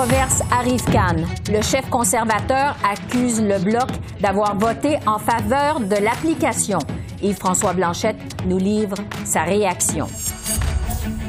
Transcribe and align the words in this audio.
Controverse 0.00 0.42
arrive 0.50 0.82
Cannes. 0.84 1.26
Le 1.52 1.60
chef 1.60 1.90
conservateur 1.90 2.74
accuse 2.90 3.38
le 3.38 3.58
Bloc 3.58 3.86
d'avoir 4.18 4.56
voté 4.56 4.96
en 5.06 5.18
faveur 5.18 5.78
de 5.78 5.96
l'application. 5.96 6.78
Yves-François 7.22 7.74
Blanchette 7.74 8.16
nous 8.46 8.56
livre 8.56 8.96
sa 9.26 9.42
réaction. 9.42 10.06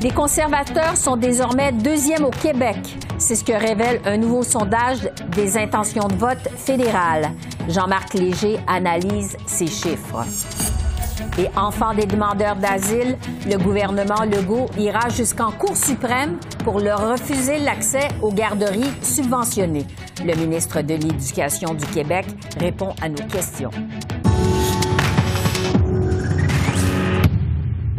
Les 0.02 0.12
conservateurs 0.12 0.95
sont 0.95 1.18
désormais 1.18 1.73
deuxièmes 1.73 2.23
au 2.23 2.30
Québec. 2.30 2.78
C'est 3.18 3.36
ce 3.36 3.44
que 3.44 3.52
révèle 3.52 4.00
un 4.05 4.16
nouveau 4.16 4.42
sondage 4.42 5.09
des 5.36 5.58
intentions 5.58 6.08
de 6.08 6.16
vote 6.16 6.48
fédérales. 6.56 7.31
Jean-Marc 7.67 8.14
Léger 8.14 8.58
analyse 8.67 9.36
ces 9.48 9.67
chiffres. 9.67 10.23
Et 11.38 11.48
enfant 11.55 11.93
des 11.93 12.05
demandeurs 12.05 12.55
d'asile, 12.55 13.17
le 13.49 13.57
gouvernement 13.57 14.23
Legault 14.23 14.67
ira 14.77 15.09
jusqu'en 15.09 15.52
Cour 15.52 15.75
suprême 15.75 16.38
pour 16.63 16.80
leur 16.80 17.11
refuser 17.11 17.59
l'accès 17.59 18.07
aux 18.21 18.31
garderies 18.31 18.91
subventionnées. 19.02 19.85
Le 20.25 20.35
ministre 20.35 20.81
de 20.81 20.94
l'Éducation 20.94 21.73
du 21.73 21.85
Québec 21.85 22.25
répond 22.59 22.94
à 23.02 23.09
nos 23.09 23.23
questions. 23.27 23.71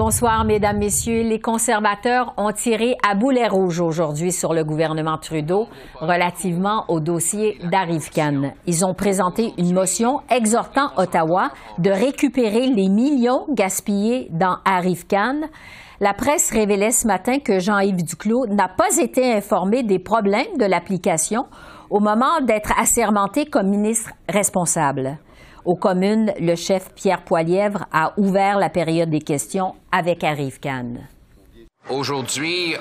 Bonsoir, 0.04 0.44
Mesdames, 0.44 0.78
Messieurs. 0.78 1.22
Les 1.22 1.38
conservateurs 1.38 2.34
ont 2.36 2.50
tiré 2.50 2.96
à 3.08 3.14
boulet 3.14 3.46
rouge 3.46 3.78
aujourd'hui 3.78 4.32
sur 4.32 4.52
le 4.52 4.64
gouvernement 4.64 5.16
Trudeau 5.16 5.68
relativement 6.00 6.84
au 6.88 6.98
dossier 6.98 7.60
d'Arrive-Can. 7.70 8.50
Ils 8.66 8.84
ont 8.84 8.94
présenté 8.94 9.54
une 9.58 9.72
motion 9.72 10.22
exhortant 10.28 10.90
Ottawa 10.96 11.52
de 11.78 11.90
récupérer 11.90 12.66
les 12.66 12.88
millions 12.88 13.46
gaspillés 13.50 14.26
dans 14.32 14.56
Arrive-Can. 14.64 15.42
La 16.00 16.14
presse 16.14 16.50
révélait 16.50 16.90
ce 16.90 17.06
matin 17.06 17.38
que 17.38 17.60
Jean-Yves 17.60 18.02
Duclos 18.02 18.48
n'a 18.48 18.66
pas 18.66 18.98
été 19.00 19.32
informé 19.32 19.84
des 19.84 20.00
problèmes 20.00 20.58
de 20.58 20.64
l'application 20.64 21.46
au 21.90 22.00
moment 22.00 22.40
d'être 22.40 22.72
assermenté 22.76 23.46
comme 23.46 23.68
ministre 23.68 24.10
responsable. 24.28 25.18
Aux 25.64 25.76
communes, 25.76 26.32
le 26.40 26.56
chef 26.56 26.92
Pierre 26.92 27.22
Poilièvre 27.22 27.86
a 27.92 28.12
ouvert 28.16 28.58
la 28.58 28.68
période 28.68 29.10
des 29.10 29.20
questions 29.20 29.76
avec 29.92 30.24
Arrive 30.24 30.58
Cannes. 30.58 31.06
Aujourd'hui, 31.88 32.74
euh, 32.74 32.78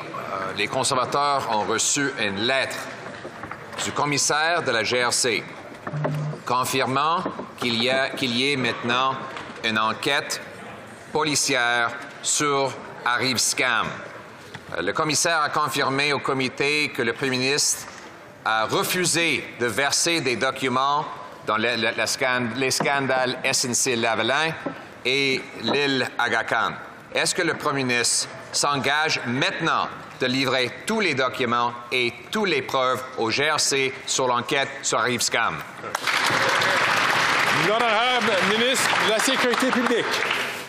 les 0.57 0.65
conservateurs 0.65 1.47
ont 1.51 1.71
reçu 1.71 2.11
une 2.19 2.37
lettre 2.37 2.77
du 3.85 3.91
commissaire 3.91 4.63
de 4.63 4.71
la 4.71 4.81
GRC 4.81 5.43
confirmant 6.43 7.17
qu'il 7.59 7.75
y, 7.75 7.91
y 8.21 8.51
ait 8.51 8.55
maintenant 8.55 9.13
une 9.63 9.77
enquête 9.77 10.41
policière 11.11 11.91
sur 12.23 12.73
Arrive 13.05 13.37
Scam. 13.37 13.85
Euh, 14.75 14.81
le 14.81 14.91
commissaire 14.91 15.41
a 15.43 15.49
confirmé 15.49 16.13
au 16.13 16.19
comité 16.19 16.89
que 16.89 17.03
le 17.03 17.13
Premier 17.13 17.37
ministre 17.37 17.87
a 18.43 18.65
refusé 18.65 19.43
de 19.59 19.67
verser 19.67 20.21
des 20.21 20.35
documents 20.35 21.05
dans 21.45 21.57
les 21.57 22.71
scandales 22.71 23.37
SNC-Lavalin 23.43 24.53
et 25.05 25.41
l'île 25.63 26.07
Aga 26.17 26.45
Est-ce 27.13 27.35
que 27.35 27.41
le 27.41 27.55
Premier 27.55 27.83
ministre 27.83 28.29
s'engage 28.51 29.19
maintenant 29.25 29.87
de 30.19 30.27
livrer 30.27 30.71
tous 30.85 30.99
les 30.99 31.15
documents 31.15 31.73
et 31.91 32.13
toutes 32.29 32.49
les 32.49 32.61
preuves 32.61 33.01
au 33.17 33.29
GRC 33.29 33.91
sur 34.05 34.27
l'enquête 34.27 34.69
sur 34.83 34.99
Arrive 34.99 35.21
Scam? 35.21 35.55
L'honorable 37.67 38.31
ministre 38.49 38.89
de 39.05 39.11
la 39.11 39.19
Sécurité 39.19 39.71
publique. 39.71 40.05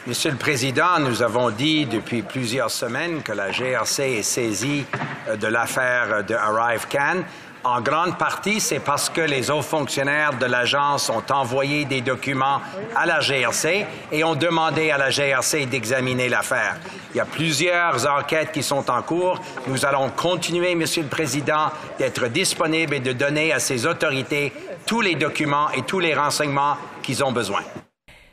Monsieur 0.06 0.32
le 0.32 0.36
Président, 0.36 0.98
nous 0.98 1.22
avons 1.22 1.50
dit 1.50 1.86
depuis 1.86 2.22
plusieurs 2.22 2.72
semaines 2.72 3.22
que 3.22 3.30
la 3.30 3.52
GRC 3.52 4.00
est 4.00 4.22
saisie 4.22 4.84
euh, 5.28 5.36
de 5.36 5.46
l'affaire 5.46 6.24
de 6.24 6.34
Arrive 6.34 6.88
Can. 6.90 7.22
En 7.64 7.80
grande 7.80 8.18
partie, 8.18 8.60
c'est 8.60 8.80
parce 8.80 9.08
que 9.08 9.20
les 9.20 9.48
hauts 9.50 9.62
fonctionnaires 9.62 10.36
de 10.36 10.46
l'agence 10.46 11.08
ont 11.10 11.22
envoyé 11.30 11.84
des 11.84 12.00
documents 12.00 12.60
à 12.96 13.06
la 13.06 13.20
GRC 13.20 13.86
et 14.10 14.24
ont 14.24 14.34
demandé 14.34 14.90
à 14.90 14.98
la 14.98 15.10
GRC 15.10 15.66
d'examiner 15.66 16.28
l'affaire. 16.28 16.76
Il 17.14 17.18
y 17.18 17.20
a 17.20 17.24
plusieurs 17.24 18.04
enquêtes 18.06 18.50
qui 18.50 18.64
sont 18.64 18.90
en 18.90 19.02
cours. 19.02 19.40
Nous 19.68 19.86
allons 19.86 20.10
continuer, 20.10 20.74
Monsieur 20.74 21.02
le 21.02 21.08
Président, 21.08 21.70
d'être 21.98 22.26
disponibles 22.26 22.94
et 22.94 23.00
de 23.00 23.12
donner 23.12 23.52
à 23.52 23.60
ces 23.60 23.86
autorités 23.86 24.52
tous 24.84 25.00
les 25.00 25.14
documents 25.14 25.70
et 25.70 25.82
tous 25.82 26.00
les 26.00 26.14
renseignements 26.14 26.76
qu'ils 27.00 27.22
ont 27.22 27.32
besoin. 27.32 27.60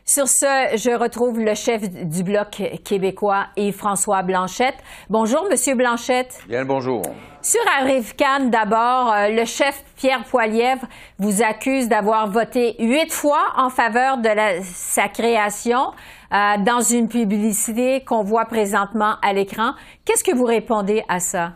Sur 0.10 0.28
ce, 0.28 0.76
je 0.76 0.90
retrouve 0.90 1.40
le 1.40 1.54
chef 1.54 1.88
du 1.88 2.24
Bloc 2.24 2.64
québécois, 2.84 3.46
Yves-François 3.56 4.24
Blanchette. 4.24 4.74
Bonjour, 5.08 5.46
Monsieur 5.52 5.76
Blanchette. 5.76 6.40
Bien 6.48 6.66
bonjour. 6.66 7.04
Sur 7.44 7.62
Arrive-Can, 7.80 8.46
d'abord, 8.46 9.14
euh, 9.14 9.30
le 9.30 9.46
chef 9.46 9.84
Pierre 9.98 10.24
Poilièvre 10.24 10.88
vous 11.20 11.44
accuse 11.44 11.88
d'avoir 11.88 12.28
voté 12.28 12.76
huit 12.80 13.12
fois 13.12 13.54
en 13.56 13.70
faveur 13.70 14.18
de 14.18 14.30
sa 14.64 15.10
création 15.10 15.92
euh, 16.34 16.58
dans 16.66 16.82
une 16.82 17.08
publicité 17.08 18.04
qu'on 18.04 18.24
voit 18.24 18.46
présentement 18.46 19.14
à 19.22 19.32
l'écran. 19.32 19.74
Qu'est-ce 20.06 20.24
que 20.24 20.36
vous 20.36 20.46
répondez 20.46 21.04
à 21.08 21.20
ça? 21.20 21.52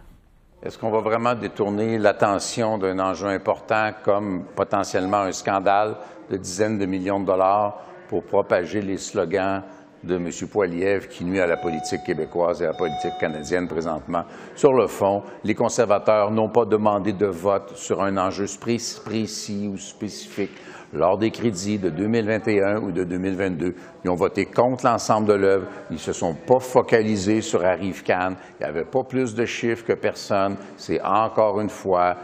Est-ce 0.61 0.77
qu'on 0.77 0.91
va 0.91 0.99
vraiment 0.99 1.33
détourner 1.33 1.97
l'attention 1.97 2.77
d'un 2.77 2.99
enjeu 2.99 3.29
important 3.29 3.89
comme 4.03 4.45
potentiellement 4.55 5.21
un 5.21 5.31
scandale 5.31 5.95
de 6.29 6.37
dizaines 6.37 6.77
de 6.77 6.85
millions 6.85 7.19
de 7.19 7.25
dollars 7.25 7.79
pour 8.13 8.21
propager 8.21 8.79
les 8.79 8.99
slogans 8.99 9.63
de 10.03 10.17
M. 10.17 10.29
Poiliev 10.51 11.07
qui 11.07 11.25
nuit 11.25 11.39
à 11.39 11.47
la 11.47 11.57
politique 11.57 12.03
québécoise 12.05 12.61
et 12.61 12.65
à 12.65 12.67
la 12.67 12.77
politique 12.77 13.17
canadienne 13.19 13.67
présentement. 13.67 14.25
Sur 14.55 14.73
le 14.73 14.85
fond, 14.85 15.23
les 15.43 15.55
conservateurs 15.55 16.29
n'ont 16.29 16.49
pas 16.49 16.65
demandé 16.65 17.11
de 17.11 17.25
vote 17.25 17.71
sur 17.73 18.03
un 18.03 18.15
enjeu 18.17 18.45
précis 18.61 19.67
ou 19.67 19.79
spécifique 19.79 20.51
lors 20.93 21.17
des 21.17 21.31
crédits 21.31 21.79
de 21.79 21.89
2021 21.89 22.81
ou 22.81 22.91
de 22.91 23.03
2022. 23.03 23.73
Ils 24.05 24.09
ont 24.11 24.15
voté 24.15 24.45
contre 24.45 24.85
l'ensemble 24.85 25.25
de 25.25 25.33
l'œuvre. 25.33 25.65
Ils 25.89 25.93
ne 25.95 25.97
se 25.97 26.13
sont 26.13 26.35
pas 26.35 26.59
focalisés 26.59 27.41
sur 27.41 27.65
Arrive 27.65 28.03
Cannes. 28.03 28.35
Il 28.59 28.63
n'y 28.63 28.69
avait 28.69 28.85
pas 28.85 29.03
plus 29.03 29.33
de 29.33 29.45
chiffres 29.45 29.85
que 29.85 29.93
personne. 29.93 30.55
C'est 30.77 31.01
encore 31.01 31.59
une 31.59 31.71
fois 31.71 32.15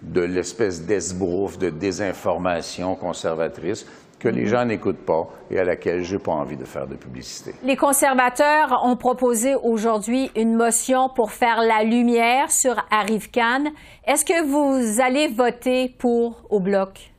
de 0.00 0.22
l'espèce 0.22 0.86
d'esbrouf, 0.86 1.58
de 1.58 1.68
désinformation 1.68 2.94
conservatrice 2.94 3.86
que 4.24 4.30
les 4.30 4.46
gens 4.46 4.64
n'écoutent 4.64 5.04
pas 5.04 5.28
et 5.50 5.58
à 5.58 5.64
laquelle 5.64 6.02
je 6.02 6.16
n'ai 6.16 6.22
pas 6.22 6.32
envie 6.32 6.56
de 6.56 6.64
faire 6.64 6.86
de 6.86 6.94
publicité. 6.94 7.54
Les 7.62 7.76
conservateurs 7.76 8.80
ont 8.82 8.96
proposé 8.96 9.54
aujourd'hui 9.54 10.30
une 10.34 10.54
motion 10.54 11.10
pour 11.10 11.30
faire 11.30 11.60
la 11.60 11.84
lumière 11.84 12.50
sur 12.50 12.74
Arrive 12.90 13.30
Cannes. 13.30 13.68
Est-ce 14.06 14.24
que 14.24 14.42
vous 14.46 15.02
allez 15.02 15.28
voter 15.28 15.94
pour 15.98 16.42
au 16.48 16.58
bloc? 16.58 17.12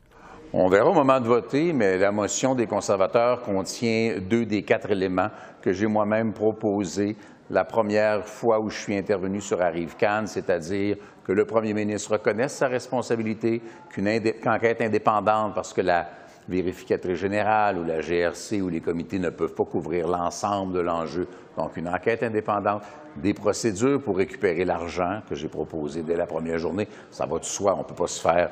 On 0.51 0.67
verra 0.67 0.89
au 0.89 0.93
moment 0.95 1.19
de 1.19 1.27
voter, 1.27 1.73
mais 1.73 1.99
la 1.99 2.11
motion 2.11 2.55
des 2.55 2.65
conservateurs 2.65 3.43
contient 3.43 4.15
deux 4.19 4.47
des 4.47 4.63
quatre 4.63 4.89
éléments 4.89 5.29
que 5.61 5.73
j'ai 5.73 5.85
moi-même 5.85 6.33
proposés 6.33 7.15
la 7.51 7.65
première 7.65 8.25
fois 8.25 8.59
où 8.59 8.71
je 8.71 8.79
suis 8.79 8.97
intervenu 8.97 9.41
sur 9.41 9.61
Arrive 9.61 9.95
Cannes, 9.95 10.25
c'est-à-dire 10.25 10.97
que 11.23 11.31
le 11.31 11.45
premier 11.45 11.75
ministre 11.75 12.13
reconnaisse 12.13 12.55
sa 12.55 12.67
responsabilité, 12.67 13.61
qu'une 13.91 14.07
enquête 14.47 14.81
indépendante, 14.81 15.53
parce 15.53 15.71
que 15.71 15.81
la 15.81 16.07
vérificatrice 16.47 17.17
générale 17.17 17.77
ou 17.77 17.83
la 17.83 18.01
GRC 18.01 18.61
ou 18.61 18.69
les 18.69 18.81
comités 18.81 19.19
ne 19.19 19.29
peuvent 19.29 19.53
pas 19.53 19.65
couvrir 19.65 20.07
l'ensemble 20.07 20.73
de 20.73 20.79
l'enjeu. 20.79 21.27
Donc, 21.57 21.77
une 21.77 21.87
enquête 21.87 22.23
indépendante, 22.23 22.83
des 23.15 23.33
procédures 23.33 24.01
pour 24.01 24.17
récupérer 24.17 24.65
l'argent 24.65 25.21
que 25.27 25.35
j'ai 25.35 25.47
proposé 25.47 26.03
dès 26.03 26.15
la 26.15 26.25
première 26.25 26.59
journée. 26.59 26.87
Ça 27.11 27.25
va 27.25 27.39
de 27.39 27.45
soi, 27.45 27.73
on 27.75 27.79
ne 27.79 27.83
peut 27.83 27.95
pas 27.95 28.07
se 28.07 28.21
faire 28.21 28.49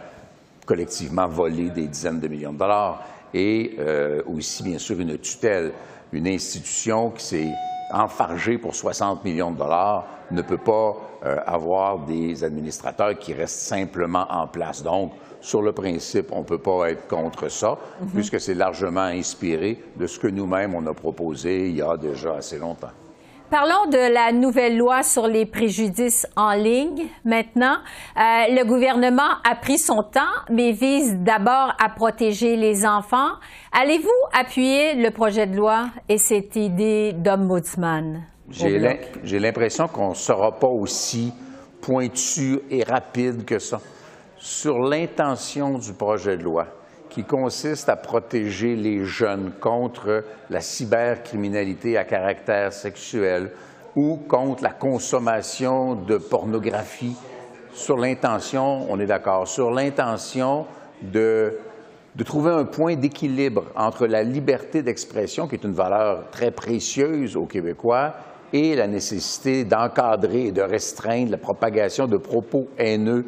collectivement 0.66 1.28
voler 1.28 1.70
des 1.70 1.88
dizaines 1.88 2.20
de 2.20 2.28
millions 2.28 2.54
de 2.54 2.60
dollars. 2.60 3.04
Et 3.34 3.76
euh, 3.80 4.22
aussi, 4.26 4.64
bien 4.64 4.78
sûr, 4.78 5.00
une 5.00 5.18
tutelle. 5.18 5.74
Une 6.14 6.28
institution 6.28 7.10
qui 7.10 7.26
s'est 7.26 7.56
enfargée 7.92 8.60
pour 8.60 8.76
60 8.76 9.26
millions 9.26 9.52
de 9.52 9.58
dollars 9.58 10.06
ne 10.30 10.44
peut 10.44 10.58
pas 10.60 10.96
euh, 11.26 11.38
avoir 11.46 12.00
des 12.06 12.44
administrateurs 12.44 13.18
qui 13.18 13.34
restent 13.34 13.60
simplement 13.60 14.26
en 14.30 14.48
place. 14.48 14.84
Donc, 14.84 15.14
sur 15.42 15.62
le 15.62 15.72
principe, 15.72 16.32
on 16.32 16.40
ne 16.40 16.46
peut 16.46 16.60
pas 16.60 16.92
être 16.92 17.08
contre 17.08 17.50
ça, 17.50 17.78
mhm. 18.00 18.10
puisque 18.10 18.40
c'est 18.40 18.54
largement 18.54 19.02
inspiré 19.02 19.84
de 19.96 20.08
ce 20.08 20.20
que 20.20 20.28
nous-mêmes, 20.28 20.76
on 20.76 20.86
a 20.86 20.94
proposé 20.94 21.70
il 21.70 21.78
y 21.78 21.82
a 21.82 21.98
déjà 21.98 22.36
assez 22.36 22.60
longtemps. 22.60 22.92
Parlons 23.54 23.88
de 23.92 24.12
la 24.12 24.32
nouvelle 24.32 24.80
loi 24.80 25.04
sur 25.04 25.28
les 25.28 25.46
préjudices 25.46 26.26
en 26.36 26.54
ligne 26.54 27.06
maintenant. 27.24 27.76
Euh, 28.18 28.20
le 28.50 28.66
gouvernement 28.66 29.30
a 29.48 29.54
pris 29.54 29.78
son 29.78 30.02
temps, 30.02 30.22
mais 30.50 30.72
vise 30.72 31.18
d'abord 31.20 31.72
à 31.80 31.90
protéger 31.90 32.56
les 32.56 32.84
enfants. 32.84 33.34
Allez-vous 33.72 34.10
appuyer 34.34 34.96
le 34.96 35.12
projet 35.12 35.46
de 35.46 35.56
loi 35.56 35.86
et 36.10 36.18
cette 36.18 36.56
idée 36.56 37.14
d'ombudsman? 37.14 38.24
J'ai 38.50 39.40
l'impression 39.40 39.88
qu'on 39.88 40.10
ne 40.10 40.16
sera 40.16 40.52
pas 40.52 40.70
aussi 40.70 41.32
pointu 41.80 42.60
et 42.72 42.84
rapide 42.84 43.46
que 43.46 43.60
ça 43.60 43.80
sur 44.36 44.80
l'intention 44.80 45.78
du 45.78 45.94
projet 45.94 46.38
de 46.38 46.44
loi 46.44 46.66
qui 47.14 47.24
consiste 47.24 47.90
à 47.90 47.96
protéger 47.96 48.76
les 48.76 49.06
jeunes 49.06 49.52
contre 49.60 50.24
la 50.50 50.62
cybercriminalité 50.62 51.96
à 51.96 52.06
caractère 52.06 52.74
sexuel 52.74 53.52
ou 53.96 54.16
contre 54.28 54.64
la 54.64 54.72
consommation 54.72 55.94
de 55.94 56.18
pornographie. 56.18 57.16
Sur 57.72 57.98
l'intention, 57.98 58.88
on 58.90 59.00
est 59.00 59.06
d'accord, 59.06 59.48
sur 59.48 59.70
l'intention 59.70 60.66
de, 61.04 61.54
trouver 62.26 62.52
un 62.52 62.66
point 62.66 62.96
d'équilibre 62.96 63.66
entre 63.76 64.08
la 64.08 64.24
liberté 64.24 64.82
d'expression, 64.82 65.48
qui 65.48 65.54
est 65.54 65.64
une 65.64 65.74
valeur 65.74 66.32
très 66.32 66.50
précieuse 66.50 67.38
aux 67.38 67.46
Québécois, 67.46 68.14
et 68.54 68.76
la 68.76 68.88
nécessité 68.88 69.66
d'encadrer 69.66 70.48
et 70.48 70.52
de 70.52 70.62
restreindre 70.62 71.30
la 71.30 71.38
propagation 71.38 72.08
de 72.08 72.18
propos 72.18 72.70
haineux 72.80 73.26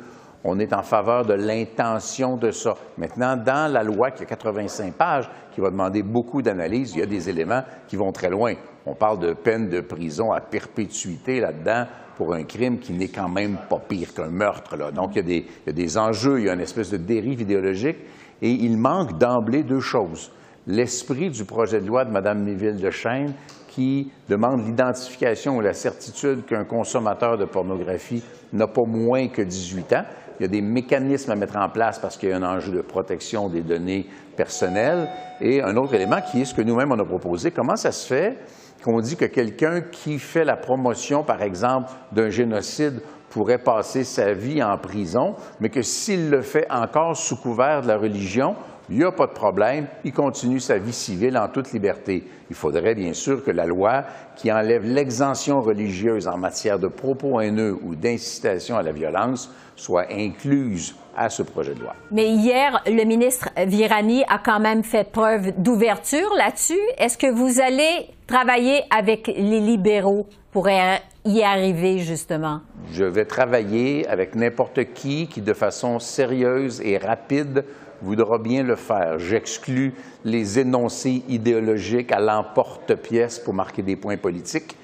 on 0.47 0.59
est 0.59 0.73
en 0.73 0.83
faveur 0.83 1.25
de 1.25 1.33
l'intention 1.33 2.37
de 2.37 2.51
ça. 2.51 2.75
Maintenant, 2.99 3.35
dans 3.35 3.71
la 3.71 3.81
loi 3.81 4.11
qui 4.11 4.21
a 4.21 4.27
85 4.27 4.93
pages, 4.93 5.29
qui 5.51 5.59
va 5.59 5.71
demander 5.71 6.03
beaucoup 6.03 6.43
d'analyse, 6.43 6.93
il 6.93 6.99
y 6.99 7.03
a 7.03 7.07
des 7.07 7.29
éléments 7.29 7.63
qui 7.87 7.95
vont 7.95 8.11
très 8.11 8.29
loin. 8.29 8.53
On 8.85 8.93
parle 8.93 9.17
de 9.19 9.33
peine 9.33 9.69
de 9.69 9.81
prison 9.81 10.31
à 10.31 10.41
perpétuité 10.41 11.39
là-dedans 11.39 11.85
pour 12.15 12.35
un 12.35 12.43
crime 12.43 12.77
qui 12.77 12.93
n'est 12.93 13.07
quand 13.07 13.27
même 13.27 13.57
pas 13.67 13.79
pire 13.79 14.13
qu'un 14.13 14.27
meurtre. 14.27 14.77
Donc, 14.91 15.15
il 15.15 15.27
y, 15.27 15.45
a 15.67 15.71
des, 15.71 15.97
enjeux, 15.97 16.39
il 16.39 16.45
y 16.45 16.49
a 16.49 16.53
une 16.53 16.61
espèce 16.61 16.91
de 16.91 16.97
dérive 16.97 17.41
idéologique, 17.41 17.97
et 18.41 18.51
il 18.51 18.77
manque 18.77 19.17
d'emblée 19.17 19.63
deux 19.63 19.79
choses. 19.79 20.31
L'esprit 20.67 21.31
du 21.31 21.43
projet 21.45 21.81
de 21.81 21.87
loi 21.87 22.05
de 22.05 22.11
Mme 22.11 22.43
Méville 22.43 22.77
de 22.77 22.91
Chêne, 22.91 23.33
qui 23.67 24.11
demande 24.29 24.65
l'identification 24.65 25.57
ou 25.57 25.61
la 25.61 25.73
certitude 25.73 26.45
qu'un 26.45 26.63
consommateur 26.63 27.37
de 27.37 27.45
pornographie 27.45 28.23
n'a 28.53 28.67
pas 28.67 28.85
moins 28.85 29.27
que 29.27 29.41
18 29.41 29.93
ans, 29.93 30.05
il 30.39 30.43
y 30.43 30.45
a 30.45 30.49
des 30.49 30.61
mécanismes 30.61 31.31
à 31.31 31.35
mettre 31.35 31.57
en 31.57 31.69
place 31.69 31.99
parce 31.99 32.17
qu'il 32.17 32.29
y 32.29 32.31
a 32.31 32.37
un 32.37 32.43
enjeu 32.43 32.71
de 32.71 32.81
protection 32.81 33.49
des 33.49 33.61
données 33.61 34.07
personnelles. 34.35 35.09
Et 35.41 35.61
un 35.61 35.75
autre 35.77 35.93
élément 35.93 36.19
qui 36.21 36.41
est 36.41 36.45
ce 36.45 36.53
que 36.53 36.61
nous-mêmes 36.61 36.91
on 36.91 36.99
a 36.99 37.05
proposé, 37.05 37.51
comment 37.51 37.75
ça 37.75 37.91
se 37.91 38.07
fait 38.07 38.37
qu'on 38.83 39.01
dit 39.01 39.15
que 39.15 39.25
quelqu'un 39.25 39.81
qui 39.81 40.19
fait 40.19 40.45
la 40.45 40.55
promotion, 40.55 41.23
par 41.23 41.41
exemple, 41.41 41.89
d'un 42.11 42.29
génocide 42.29 43.01
pourrait 43.31 43.57
passer 43.57 44.03
sa 44.03 44.33
vie 44.33 44.61
en 44.61 44.77
prison, 44.77 45.35
mais 45.59 45.69
que 45.69 45.81
s'il 45.81 46.29
le 46.29 46.43
fait 46.43 46.67
encore 46.69 47.17
sous 47.17 47.35
couvert 47.35 47.81
de 47.81 47.87
la 47.87 47.97
religion, 47.97 48.55
il 48.89 48.97
n'y 48.97 49.03
a 49.03 49.11
pas 49.11 49.27
de 49.27 49.31
problème, 49.31 49.87
il 50.03 50.13
continue 50.13 50.59
sa 50.59 50.77
vie 50.77 50.93
civile 50.93 51.37
en 51.37 51.47
toute 51.47 51.71
liberté. 51.71 52.23
Il 52.49 52.55
faudrait 52.55 52.95
bien 52.95 53.13
sûr 53.13 53.43
que 53.43 53.51
la 53.51 53.65
loi 53.65 54.03
qui 54.35 54.51
enlève 54.51 54.85
l'exemption 54.85 55.61
religieuse 55.61 56.27
en 56.27 56.37
matière 56.37 56.77
de 56.77 56.87
propos 56.87 57.39
haineux 57.39 57.77
ou 57.81 57.95
d'incitation 57.95 58.77
à 58.77 58.83
la 58.83 58.91
violence 58.91 59.51
soit 59.75 60.05
incluse 60.11 60.95
à 61.17 61.29
ce 61.29 61.43
projet 61.43 61.73
de 61.73 61.81
loi. 61.81 61.95
Mais 62.11 62.29
hier, 62.29 62.81
le 62.85 63.03
ministre 63.05 63.49
Virani 63.65 64.23
a 64.29 64.37
quand 64.37 64.59
même 64.59 64.83
fait 64.83 65.09
preuve 65.09 65.51
d'ouverture 65.57 66.33
là-dessus. 66.37 66.79
Est-ce 66.97 67.17
que 67.17 67.31
vous 67.31 67.59
allez 67.59 68.09
travailler 68.27 68.83
avec 68.95 69.27
les 69.27 69.59
libéraux 69.59 70.27
pour 70.51 70.69
y 70.69 71.43
arriver, 71.43 71.99
justement? 71.99 72.61
Je 72.91 73.03
vais 73.03 73.25
travailler 73.25 74.07
avec 74.07 74.35
n'importe 74.35 74.93
qui 74.93 75.27
qui, 75.27 75.41
de 75.41 75.53
façon 75.53 75.99
sérieuse 75.99 76.81
et 76.81 76.97
rapide, 76.97 77.65
voudra 78.01 78.37
bien 78.37 78.63
le 78.63 78.75
faire. 78.75 79.19
J'exclus 79.19 79.93
les 80.23 80.59
énoncés 80.59 81.23
idéologiques 81.27 82.11
à 82.11 82.19
l'emporte-pièce 82.19 83.39
pour 83.39 83.53
marquer 83.53 83.81
des 83.81 83.95
points 83.95 84.17
politiques. 84.17 84.77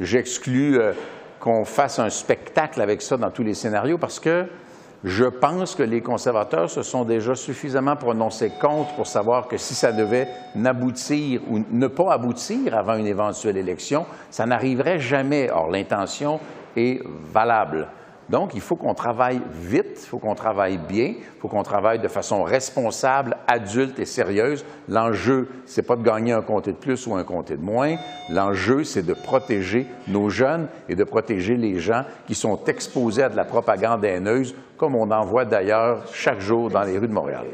J'exclus 0.00 0.78
euh, 0.78 0.92
qu'on 1.40 1.64
fasse 1.64 1.98
un 1.98 2.10
spectacle 2.10 2.80
avec 2.80 3.02
ça 3.02 3.16
dans 3.16 3.30
tous 3.30 3.42
les 3.42 3.54
scénarios 3.54 3.98
parce 3.98 4.20
que 4.20 4.46
je 5.04 5.24
pense 5.24 5.74
que 5.74 5.82
les 5.82 6.00
conservateurs 6.00 6.70
se 6.70 6.82
sont 6.82 7.04
déjà 7.04 7.34
suffisamment 7.34 7.96
prononcés 7.96 8.50
contre 8.60 8.94
pour 8.94 9.06
savoir 9.06 9.46
que 9.46 9.56
si 9.56 9.74
ça 9.74 9.92
devait 9.92 10.28
n'aboutir 10.54 11.42
ou 11.48 11.60
ne 11.70 11.86
pas 11.86 12.12
aboutir 12.12 12.76
avant 12.76 12.96
une 12.96 13.06
éventuelle 13.06 13.56
élection, 13.56 14.06
ça 14.30 14.46
n'arriverait 14.46 14.98
jamais. 14.98 15.50
Or, 15.50 15.70
l'intention 15.70 16.40
est 16.76 17.02
valable. 17.32 17.88
Donc, 18.28 18.52
il 18.54 18.60
faut 18.60 18.74
qu'on 18.74 18.94
travaille 18.94 19.40
vite, 19.52 20.00
il 20.02 20.06
faut 20.06 20.18
qu'on 20.18 20.34
travaille 20.34 20.78
bien, 20.78 21.14
il 21.16 21.40
faut 21.40 21.48
qu'on 21.48 21.62
travaille 21.62 22.00
de 22.00 22.08
façon 22.08 22.42
responsable, 22.42 23.36
adulte 23.46 24.00
et 24.00 24.04
sérieuse. 24.04 24.64
L'enjeu, 24.88 25.48
c'est 25.64 25.86
pas 25.86 25.94
de 25.94 26.02
gagner 26.02 26.32
un 26.32 26.42
comté 26.42 26.72
de 26.72 26.76
plus 26.76 27.06
ou 27.06 27.14
un 27.14 27.22
comté 27.22 27.56
de 27.56 27.62
moins. 27.62 27.96
L'enjeu, 28.28 28.82
c'est 28.82 29.04
de 29.04 29.14
protéger 29.14 29.86
nos 30.08 30.28
jeunes 30.28 30.66
et 30.88 30.96
de 30.96 31.04
protéger 31.04 31.56
les 31.56 31.78
gens 31.78 32.02
qui 32.26 32.34
sont 32.34 32.58
exposés 32.66 33.22
à 33.22 33.28
de 33.28 33.36
la 33.36 33.44
propagande 33.44 34.04
haineuse 34.04 34.54
comme 34.76 34.94
on 34.94 35.10
en 35.10 35.24
voit 35.24 35.44
d'ailleurs 35.44 36.02
chaque 36.12 36.40
jour 36.40 36.70
dans 36.70 36.82
les 36.82 36.98
rues 36.98 37.08
de 37.08 37.12
Montréal. 37.12 37.46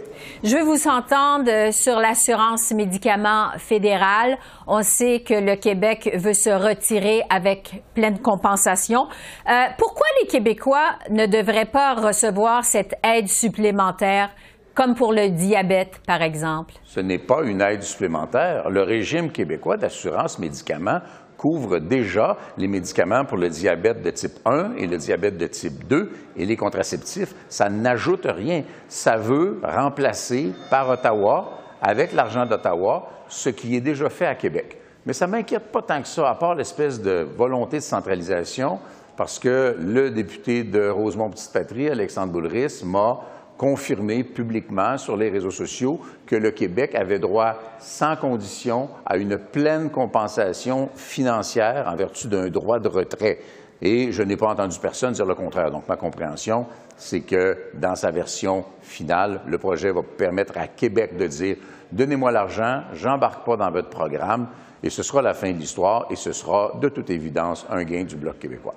Je 0.43 0.57
veux 0.57 0.63
vous 0.63 0.89
entendre 0.89 1.73
sur 1.73 1.99
l'assurance 1.99 2.73
médicaments 2.73 3.51
fédérale. 3.59 4.39
On 4.67 4.83
sait 4.83 5.21
que 5.21 5.35
le 5.35 5.57
Québec 5.57 6.11
veut 6.15 6.35
se 6.35 6.51
retirer 6.51 7.23
avec 7.31 7.83
pleine 7.95 8.19
compensation. 8.19 9.09
Euh, 9.49 9.53
pourquoi 9.79 10.07
les 10.21 10.27
Québécois 10.27 10.91
ne 11.11 11.27
devraient 11.27 11.67
pas 11.67 11.95
recevoir 11.95 12.65
cette 12.65 12.95
aide 13.05 13.29
supplémentaire? 13.29 14.31
comme 14.75 14.95
pour 14.95 15.13
le 15.13 15.29
diabète, 15.29 16.01
par 16.07 16.23
exemple? 16.23 16.75
Ce 16.85 17.01
n'est 17.01 17.19
pas 17.19 17.43
une 17.43 17.61
aide 17.61 17.83
supplémentaire. 17.83 18.71
Le 18.71 18.83
régime 18.83 19.31
québécois 19.31 19.77
d'assurance 19.77 20.39
médicaments 20.39 21.01
couvre 21.43 21.81
déjà 21.81 22.37
les 22.57 22.69
médicaments 22.69 23.25
pour 23.25 23.37
le 23.37 23.49
diabète 23.49 24.01
de 24.01 24.11
type 24.11 24.39
1 24.45 24.77
et 24.77 24.87
le 24.87 24.97
diabète 24.97 25.37
de 25.37 25.49
type 25.49 25.89
2 25.89 26.11
et 26.37 26.47
les 26.47 26.57
contraceptifs. 26.57 27.35
Ça 27.49 27.69
n'ajoute 27.69 28.27
rien. 28.27 28.63
Ça 28.87 29.17
veut 29.17 29.61
remplacer 29.61 30.53
par 30.71 30.89
Ottawa, 30.89 31.59
avec 31.81 32.13
l'argent 32.13 32.47
d'Ottawa, 32.47 33.09
ce 33.27 33.49
qui 33.49 33.75
est 33.75 33.81
déjà 33.81 34.09
fait 34.09 34.27
à 34.27 34.37
Québec. 34.37 34.79
Mais 35.05 35.13
ça 35.13 35.27
ne 35.27 35.33
m'inquiète 35.33 35.73
pas 35.73 35.83
tant 35.83 36.01
que 36.01 36.07
ça, 36.07 36.31
à 36.31 36.37
part 36.37 36.55
l'espèce 36.55 37.03
de 37.03 37.27
volonté 37.37 37.79
de 37.79 37.83
centralisation, 37.83 38.79
parce 39.17 39.41
que 39.41 39.77
le 39.81 40.13
député 40.13 40.63
de 40.63 40.89
Rosemont-Petite-Patrie, 40.89 41.89
Alexandre 41.89 42.33
Boulris, 42.33 42.83
m'a 42.85 43.19
confirmé 43.63 44.25
publiquement 44.25 44.99
sur 44.99 45.17
les 45.17 45.31
réseaux 45.31 45.53
sociaux 45.53 46.01
que 46.27 46.35
le 46.35 46.51
Québec 46.51 46.97
avait 46.97 47.21
droit 47.21 47.55
sans 47.79 48.17
condition 48.17 48.89
à 49.07 49.17
une 49.17 49.39
pleine 49.39 49.89
compensation 49.89 50.89
financière 50.97 51.87
en 51.87 51.95
vertu 51.95 52.27
d'un 52.27 52.49
droit 52.49 52.81
de 52.81 52.89
retrait. 52.89 53.39
Et 53.81 54.11
je 54.11 54.25
n'ai 54.25 54.37
pas 54.37 54.49
entendu 54.49 54.77
personne 54.83 55.13
dire 55.13 55.27
le 55.27 55.37
contraire. 55.37 55.71
Donc, 55.71 55.89
ma 55.89 55.97
compréhension, 55.97 56.67
c'est 56.97 57.21
que 57.21 57.57
dans 57.75 57.95
sa 57.95 58.11
version 58.11 58.65
finale, 58.81 59.43
le 59.47 59.59
projet 59.59 59.93
va 59.93 60.03
permettre 60.03 60.59
à 60.59 60.67
Québec 60.67 61.17
de 61.17 61.29
dire 61.29 61.57
Donnez-moi 61.93 62.33
l'argent, 62.33 62.83
j'embarque 62.95 63.47
pas 63.47 63.57
dans 63.57 63.71
votre 63.71 63.91
programme, 63.91 64.49
et 64.83 64.91
ce 64.91 65.05
sera 65.05 65.23
la 65.23 65.35
fin 65.35 65.53
de 65.53 65.59
l'histoire, 65.59 66.07
et 66.11 66.17
ce 66.17 66.33
sera 66.33 66.73
de 66.81 66.89
toute 66.89 67.11
évidence 67.11 67.65
un 67.71 67.85
gain 67.85 68.03
du 68.03 68.17
Bloc 68.17 68.41
québécois. 68.41 68.75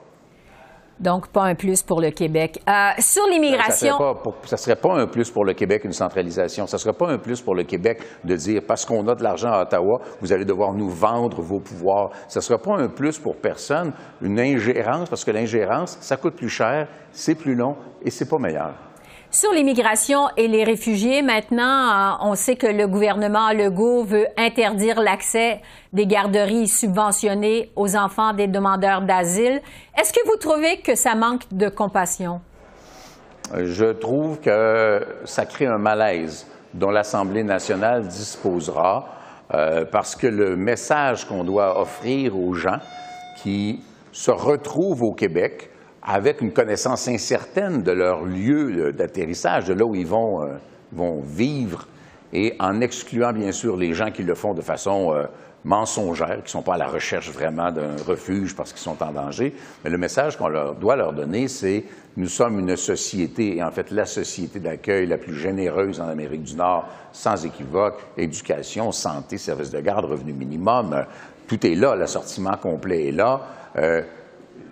Donc, 1.00 1.28
pas 1.28 1.44
un 1.44 1.56
plus 1.56 1.84
pour 1.84 2.00
le 2.00 2.12
Québec. 2.12 2.62
Euh, 2.70 2.90
sur 3.00 3.28
l'immigration. 3.28 3.98
Ça 4.46 4.56
ne 4.56 4.58
serait, 4.58 4.76
pas 4.76 4.94
un 4.94 5.08
plus 5.08 5.30
pour 5.30 5.44
le 5.44 5.54
Québec, 5.54 5.84
une 5.84 5.92
centralisation. 5.92 6.68
Ça 6.68 6.78
ne 6.78 6.80
serait 6.80 6.94
pas 6.94 7.10
un 7.10 7.18
plus 7.18 7.42
pour 7.42 7.54
le 7.54 7.64
Québec 7.64 8.02
de 8.24 8.36
dire 8.36 8.62
parce 8.66 8.86
qu'on 8.86 9.06
a 9.08 9.16
de 9.16 9.24
l'argent 9.24 9.52
à 9.52 9.64
Ottawa, 9.64 10.00
vous 10.22 10.32
allez 10.32 10.46
devoir 10.46 10.74
nous 10.74 10.90
vendre 10.90 11.42
vos 11.42 11.60
pouvoirs. 11.60 12.12
Ça 12.30 12.40
ne 12.40 12.44
serait 12.44 12.60
pas 12.60 12.76
un 12.76 12.88
plus 12.88 13.20
pour 13.20 13.36
personne, 13.36 13.92
une 14.22 14.40
ingérence, 14.40 15.10
parce 15.10 15.26
que 15.26 15.32
l'ingérence, 15.32 15.98
ça 16.00 16.16
coûte 16.16 16.36
plus 16.36 16.50
cher, 16.50 16.88
c'est 17.12 17.36
plus 17.36 17.56
long 17.56 17.76
et 18.02 18.10
c'est 18.10 18.30
pas 18.30 18.38
meilleur. 18.38 18.74
Sur 19.38 19.52
l'immigration 19.52 20.30
et 20.38 20.48
les 20.48 20.64
réfugiés, 20.64 21.22
maintenant, 21.22 21.90
euh, 21.90 22.12
on 22.22 22.36
sait 22.36 22.56
que 22.56 22.68
le 22.68 22.88
gouvernement 22.88 23.52
Legault 23.52 24.06
veut 24.06 24.28
interdire 24.38 25.02
l'accès 25.02 25.60
des 25.92 26.06
garderies 26.06 26.70
subventionnées 26.70 27.70
aux 27.76 27.98
enfants 27.98 28.32
des 28.32 28.48
demandeurs 28.48 29.02
d'asile. 29.02 29.60
Est-ce 30.00 30.14
que 30.14 30.26
vous 30.26 30.38
trouvez 30.38 30.78
que 30.78 30.96
ça 30.96 31.16
manque 31.16 31.42
de 31.52 31.68
compassion? 31.68 32.40
Je 33.54 33.92
trouve 33.92 34.40
que 34.40 35.06
ça 35.26 35.46
crée 35.46 35.68
un 35.68 35.80
malaise 35.80 36.48
dont 36.74 36.92
l'Assemblée 36.92 37.44
nationale 37.44 38.08
disposera 38.08 39.06
euh, 39.54 39.84
parce 39.84 40.16
que 40.16 40.28
le 40.28 40.56
message 40.56 41.26
qu'on 41.26 41.44
doit 41.44 41.82
offrir 41.82 42.40
aux 42.40 42.54
gens 42.54 42.80
qui 43.44 43.84
se 44.14 44.32
retrouvent 44.32 45.04
au 45.04 45.12
Québec, 45.14 45.72
avec 46.06 46.42
une 46.42 46.54
connaissance 46.54 47.08
incertaine 47.08 47.82
de 47.82 47.92
leur 47.92 48.24
lieu 48.24 48.94
d'atterrissage, 48.94 49.66
de 49.66 49.74
là 49.74 49.86
où 49.86 49.96
ils 49.96 50.06
vont, 50.06 50.44
euh, 50.44 50.54
vont 50.92 51.20
vivre 51.22 51.88
et 52.32 52.56
en 52.60 52.80
excluant 52.82 53.34
bien 53.34 53.52
sûr 53.52 53.76
les 53.76 53.94
gens 53.94 54.12
qui 54.12 54.24
le 54.24 54.36
font 54.36 54.54
de 54.54 54.62
façon 54.62 55.14
euh, 55.14 55.24
mensongère, 55.64 56.38
qui 56.38 56.44
ne 56.44 56.50
sont 56.50 56.62
pas 56.62 56.76
à 56.76 56.78
la 56.78 56.88
recherche 56.88 57.32
vraiment 57.32 57.72
d'un 57.72 57.96
refuge 58.06 58.56
parce 58.56 58.72
qu'ils 58.72 58.82
sont 58.82 59.02
en 59.02 59.12
danger. 59.12 59.56
Mais 59.84 59.90
le 59.90 59.98
message 59.98 60.38
qu'on 60.38 60.48
leur 60.48 60.76
doit 60.76 60.96
leur 60.96 61.12
donner, 61.12 61.48
c'est 61.48 61.84
nous 62.18 62.28
sommes 62.28 62.60
une 62.60 62.76
société, 62.76 63.58
et 63.58 63.64
en 63.64 63.72
fait 63.72 63.90
la 63.90 64.06
société 64.06 64.60
d'accueil 64.60 65.08
la 65.08 65.18
plus 65.18 65.34
généreuse 65.34 66.00
en 66.00 66.08
Amérique 66.08 66.44
du 66.44 66.56
Nord, 66.56 66.88
sans 67.12 67.46
équivoque, 67.46 68.00
éducation, 68.16 68.92
santé, 68.92 69.38
services 69.38 69.72
de 69.72 69.80
garde, 69.80 70.06
revenu 70.06 70.34
minimum, 70.34 70.94
euh, 70.94 71.04
tout 71.48 71.66
est 71.66 71.76
là, 71.76 71.96
l'assortiment 71.96 72.58
complet 72.58 73.08
est 73.08 73.12
là. 73.12 73.42
Euh, 73.78 74.02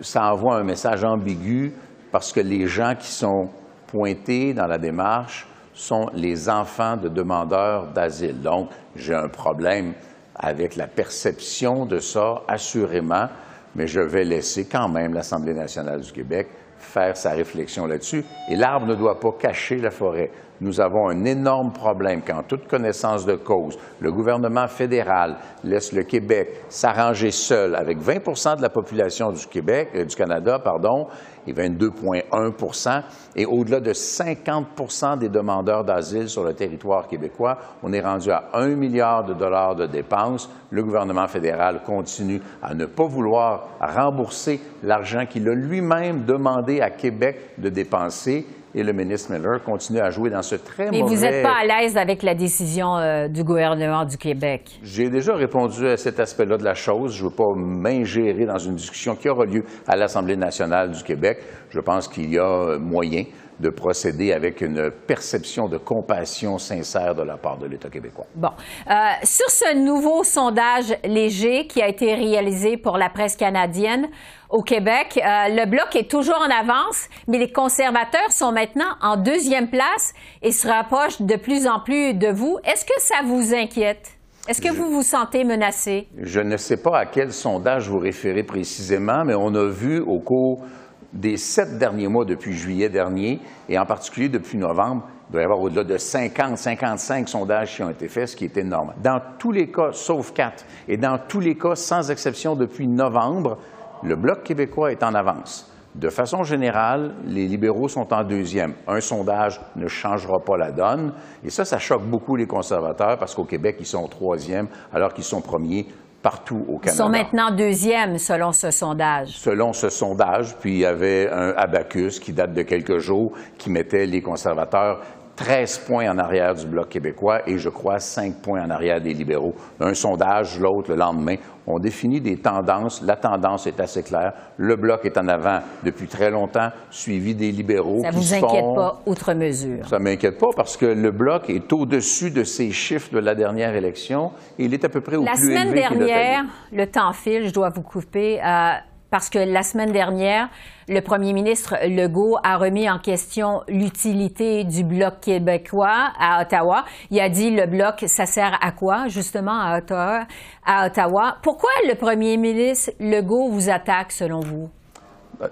ça 0.01 0.31
envoie 0.31 0.55
un 0.55 0.63
message 0.63 1.03
ambigu 1.03 1.73
parce 2.11 2.31
que 2.31 2.39
les 2.39 2.67
gens 2.67 2.93
qui 2.97 3.11
sont 3.11 3.49
pointés 3.87 4.53
dans 4.53 4.67
la 4.67 4.77
démarche 4.77 5.47
sont 5.73 6.09
les 6.13 6.49
enfants 6.49 6.97
de 6.97 7.09
demandeurs 7.09 7.87
d'asile. 7.87 8.41
Donc, 8.41 8.69
j'ai 8.95 9.15
un 9.15 9.27
problème 9.27 9.93
avec 10.35 10.75
la 10.75 10.87
perception 10.87 11.85
de 11.85 11.99
ça, 11.99 12.41
assurément, 12.47 13.27
mais 13.75 13.87
je 13.87 13.99
vais 13.99 14.23
laisser 14.23 14.67
quand 14.67 14.89
même 14.89 15.13
l'Assemblée 15.13 15.53
nationale 15.53 16.01
du 16.01 16.11
Québec 16.11 16.47
faire 16.83 17.17
sa 17.17 17.31
réflexion 17.31 17.85
là-dessus. 17.85 18.23
Et 18.49 18.55
l'arbre 18.55 18.85
ne 18.85 18.95
doit 18.95 19.19
pas 19.19 19.31
cacher 19.39 19.77
la 19.77 19.91
forêt. 19.91 20.29
Nous 20.61 20.79
avons 20.79 21.09
un 21.09 21.25
énorme 21.25 21.73
problème 21.73 22.21
quand, 22.25 22.43
toute 22.43 22.67
connaissance 22.67 23.25
de 23.25 23.35
cause, 23.35 23.77
le 23.99 24.11
gouvernement 24.11 24.67
fédéral 24.67 25.35
laisse 25.63 25.91
le 25.91 26.03
Québec 26.03 26.61
s'arranger 26.69 27.31
seul 27.31 27.75
avec 27.75 27.97
20% 27.97 28.57
de 28.57 28.61
la 28.61 28.69
population 28.69 29.31
du 29.31 29.45
Québec, 29.47 29.89
euh, 29.95 30.05
du 30.05 30.15
Canada, 30.15 30.59
pardon, 30.59 31.07
et 31.47 31.53
22,1 31.53 33.03
Et 33.35 33.45
au-delà 33.45 33.79
de 33.79 33.93
50% 33.93 35.17
des 35.17 35.29
demandeurs 35.29 35.83
d'asile 35.83 36.29
sur 36.29 36.43
le 36.43 36.53
territoire 36.53 37.07
québécois, 37.07 37.57
on 37.83 37.93
est 37.93 38.01
rendu 38.01 38.31
à 38.31 38.49
1 38.53 38.69
milliard 38.69 39.25
de 39.25 39.33
dollars 39.33 39.75
de 39.75 39.85
dépenses. 39.85 40.49
Le 40.71 40.83
gouvernement 40.83 41.27
fédéral 41.27 41.81
continue 41.85 42.41
à 42.61 42.73
ne 42.73 42.85
pas 42.85 43.05
vouloir 43.05 43.69
rembourser 43.79 44.59
l'argent 44.83 45.25
qu'il 45.25 45.47
a 45.49 45.53
lui-même 45.53 46.25
demandé 46.25 46.81
à 46.81 46.89
Québec 46.89 47.53
de 47.57 47.69
dépenser 47.69 48.45
et 48.75 48.83
le 48.83 48.93
ministre 48.93 49.31
Miller 49.31 49.61
continue 49.63 49.99
à 49.99 50.09
jouer 50.09 50.29
dans 50.29 50.41
ce 50.41 50.55
très 50.55 50.89
Mais 50.89 50.99
mauvais... 50.99 51.15
vous 51.15 51.21
n'êtes 51.21 51.43
pas 51.43 51.55
à 51.61 51.65
l'aise 51.65 51.97
avec 51.97 52.23
la 52.23 52.35
décision 52.35 52.97
euh, 52.97 53.27
du 53.27 53.43
gouvernement 53.43 54.05
du 54.05 54.17
Québec. 54.17 54.79
J'ai 54.83 55.09
déjà 55.09 55.35
répondu 55.35 55.87
à 55.87 55.97
cet 55.97 56.19
aspect-là 56.19 56.57
de 56.57 56.63
la 56.63 56.73
chose. 56.73 57.15
Je 57.15 57.23
ne 57.23 57.29
veux 57.29 57.35
pas 57.35 57.53
m'ingérer 57.55 58.45
dans 58.45 58.57
une 58.57 58.75
discussion 58.75 59.15
qui 59.15 59.29
aura 59.29 59.45
lieu 59.45 59.63
à 59.87 59.95
l'Assemblée 59.95 60.37
nationale 60.37 60.91
du 60.91 61.03
Québec. 61.03 61.39
Je 61.69 61.79
pense 61.79 62.07
qu'il 62.07 62.31
y 62.31 62.39
a 62.39 62.77
moyen 62.79 63.23
de 63.59 63.69
procéder 63.69 64.33
avec 64.33 64.61
une 64.61 64.91
perception 65.07 65.67
de 65.67 65.77
compassion 65.77 66.57
sincère 66.57 67.15
de 67.15 67.23
la 67.23 67.37
part 67.37 67.57
de 67.57 67.67
l'État 67.67 67.89
québécois. 67.89 68.25
Bon. 68.35 68.49
Euh, 68.89 68.93
sur 69.23 69.49
ce 69.49 69.75
nouveau 69.75 70.23
sondage 70.23 70.95
léger 71.03 71.67
qui 71.67 71.81
a 71.81 71.87
été 71.87 72.13
réalisé 72.13 72.77
pour 72.77 72.97
la 72.97 73.09
presse 73.09 73.35
canadienne 73.35 74.07
au 74.49 74.61
Québec, 74.61 75.17
euh, 75.17 75.49
le 75.49 75.69
bloc 75.69 75.95
est 75.95 76.09
toujours 76.09 76.37
en 76.39 76.49
avance, 76.49 77.07
mais 77.27 77.39
les 77.39 77.51
conservateurs 77.51 78.31
sont 78.31 78.51
maintenant 78.51 78.97
en 79.01 79.17
deuxième 79.17 79.69
place 79.69 80.13
et 80.41 80.51
se 80.51 80.67
rapprochent 80.67 81.21
de 81.21 81.35
plus 81.35 81.67
en 81.67 81.79
plus 81.79 82.13
de 82.13 82.27
vous. 82.27 82.59
Est-ce 82.63 82.85
que 82.85 82.99
ça 82.99 83.21
vous 83.25 83.53
inquiète? 83.53 84.11
Est-ce 84.47 84.61
que 84.61 84.73
vous 84.73 84.91
vous 84.91 85.03
sentez 85.03 85.45
menacé? 85.45 86.09
Je 86.17 86.41
ne 86.41 86.57
sais 86.57 86.75
pas 86.75 86.99
à 86.99 87.05
quel 87.05 87.31
sondage 87.31 87.87
vous 87.87 87.97
référez 87.99 88.43
précisément, 88.43 89.23
mais 89.25 89.35
on 89.35 89.55
a 89.55 89.69
vu 89.69 90.01
au 90.01 90.19
cours 90.19 90.65
des 91.13 91.37
sept 91.37 91.77
derniers 91.77 92.07
mois 92.07 92.25
depuis 92.25 92.53
juillet 92.53 92.89
dernier, 92.89 93.39
et 93.69 93.77
en 93.77 93.85
particulier 93.85 94.29
depuis 94.29 94.57
novembre, 94.57 95.07
il 95.29 95.33
doit 95.33 95.41
y 95.41 95.45
avoir 95.45 95.61
au-delà 95.61 95.83
de 95.83 95.97
50, 95.97 96.57
55 96.57 97.29
sondages 97.29 97.75
qui 97.75 97.83
ont 97.83 97.89
été 97.89 98.07
faits, 98.07 98.29
ce 98.29 98.35
qui 98.35 98.45
est 98.45 98.57
énorme. 98.57 98.93
Dans 99.01 99.21
tous 99.37 99.51
les 99.51 99.71
cas, 99.71 99.91
sauf 99.91 100.33
quatre, 100.33 100.65
et 100.87 100.97
dans 100.97 101.17
tous 101.17 101.39
les 101.39 101.55
cas, 101.55 101.75
sans 101.75 102.11
exception 102.11 102.55
depuis 102.55 102.87
novembre, 102.87 103.57
le 104.03 104.15
Bloc 104.15 104.43
québécois 104.43 104.91
est 104.91 105.03
en 105.03 105.13
avance. 105.13 105.69
De 105.95 106.09
façon 106.09 106.43
générale, 106.43 107.13
les 107.25 107.47
libéraux 107.47 107.87
sont 107.87 108.11
en 108.13 108.23
deuxième. 108.23 108.73
Un 108.87 108.99
sondage 108.99 109.61
ne 109.75 109.87
changera 109.87 110.39
pas 110.39 110.57
la 110.57 110.71
donne. 110.71 111.13
Et 111.43 111.51
ça, 111.51 111.65
ça 111.65 111.77
choque 111.77 112.03
beaucoup 112.03 112.35
les 112.35 112.47
conservateurs 112.47 113.19
parce 113.19 113.35
qu'au 113.35 113.43
Québec, 113.43 113.77
ils 113.79 113.85
sont 113.85 114.07
troisième 114.07 114.67
alors 114.91 115.13
qu'ils 115.13 115.23
sont 115.23 115.41
premiers 115.41 115.85
partout 116.23 116.65
au 116.67 116.77
Canada. 116.79 116.91
Ils 116.93 116.97
sont 116.97 117.09
maintenant 117.09 117.51
deuxième 117.51 118.17
selon 118.17 118.53
ce 118.53 118.71
sondage. 118.71 119.29
Selon 119.29 119.73
ce 119.73 119.89
sondage, 119.89 120.55
puis 120.59 120.71
il 120.71 120.79
y 120.79 120.85
avait 120.85 121.29
un 121.29 121.53
abacus 121.55 122.19
qui 122.19 122.33
date 122.33 122.53
de 122.53 122.63
quelques 122.63 122.97
jours 122.97 123.33
qui 123.57 123.69
mettait 123.69 124.07
les 124.07 124.21
conservateurs 124.21 125.01
13 125.35 125.79
points 125.87 126.09
en 126.11 126.17
arrière 126.19 126.53
du 126.53 126.67
Bloc 126.67 126.89
québécois 126.89 127.41
et 127.47 127.57
je 127.57 127.69
crois 127.69 127.99
5 127.99 128.35
points 128.35 128.63
en 128.63 128.69
arrière 128.69 129.01
des 129.01 129.13
libéraux. 129.13 129.55
Un 129.79 129.93
sondage, 129.95 130.59
l'autre 130.59 130.91
le 130.91 130.95
lendemain. 130.97 131.35
On 131.65 131.79
définit 131.79 132.19
des 132.21 132.37
tendances. 132.37 133.01
La 133.01 133.15
tendance 133.15 133.65
est 133.65 133.79
assez 133.79 134.03
claire. 134.03 134.33
Le 134.57 134.75
Bloc 134.75 135.05
est 135.05 135.17
en 135.17 135.27
avant 135.27 135.59
depuis 135.83 136.07
très 136.07 136.29
longtemps, 136.29 136.69
suivi 136.91 137.33
des 137.33 137.51
libéraux. 137.51 138.01
Ça 138.03 138.09
qui 138.09 138.15
vous 138.17 138.33
inquiète 138.33 138.63
sont- 138.63 138.75
pas, 138.75 139.01
outre 139.05 139.33
mesure? 139.33 139.87
Ça 139.87 139.97
ne 139.97 140.03
m'inquiète 140.03 140.37
pas 140.37 140.49
parce 140.55 140.77
que 140.77 140.85
le 140.85 141.09
Bloc 141.11 141.49
est 141.49 141.71
au-dessus 141.73 142.29
de 142.29 142.43
ces 142.43 142.69
chiffres 142.71 143.11
de 143.13 143.19
la 143.19 143.33
dernière 143.33 143.73
élection 143.75 144.31
et 144.59 144.65
il 144.65 144.73
est 144.73 144.83
à 144.85 144.89
peu 144.89 145.01
près 145.01 145.15
au 145.15 145.23
La 145.23 145.31
plus 145.31 145.45
semaine 145.45 145.67
élevé 145.69 145.81
qu'il 145.87 146.03
a 146.03 146.05
dernière, 146.05 146.43
le 146.71 146.85
temps 146.85 147.13
file, 147.13 147.47
je 147.47 147.53
dois 147.53 147.69
vous 147.69 147.81
couper, 147.81 148.39
euh, 148.43 148.71
parce 149.13 149.29
que 149.29 149.37
la 149.37 149.61
semaine 149.61 149.91
dernière, 149.91 150.49
le 150.87 150.99
premier 150.99 151.33
ministre 151.33 151.75
Legault 151.85 152.39
a 152.41 152.57
remis 152.57 152.89
en 152.89 152.97
question 152.97 153.61
l'utilité 153.67 154.63
du 154.63 154.83
Bloc 154.83 155.19
québécois 155.21 156.11
à 156.19 156.41
Ottawa. 156.41 156.83
Il 157.11 157.19
a 157.19 157.29
dit 157.29 157.51
le 157.51 157.67
Bloc, 157.67 158.05
ça 158.07 158.25
sert 158.25 158.57
à 158.59 158.71
quoi, 158.71 159.09
justement, 159.09 159.59
à 159.59 159.77
Ottawa? 159.77 160.25
À 160.65 160.87
Ottawa. 160.87 161.37
Pourquoi 161.43 161.69
le 161.87 161.93
premier 161.93 162.37
ministre 162.37 162.89
Legault 162.99 163.49
vous 163.51 163.69
attaque, 163.69 164.11
selon 164.11 164.39
vous? 164.39 164.71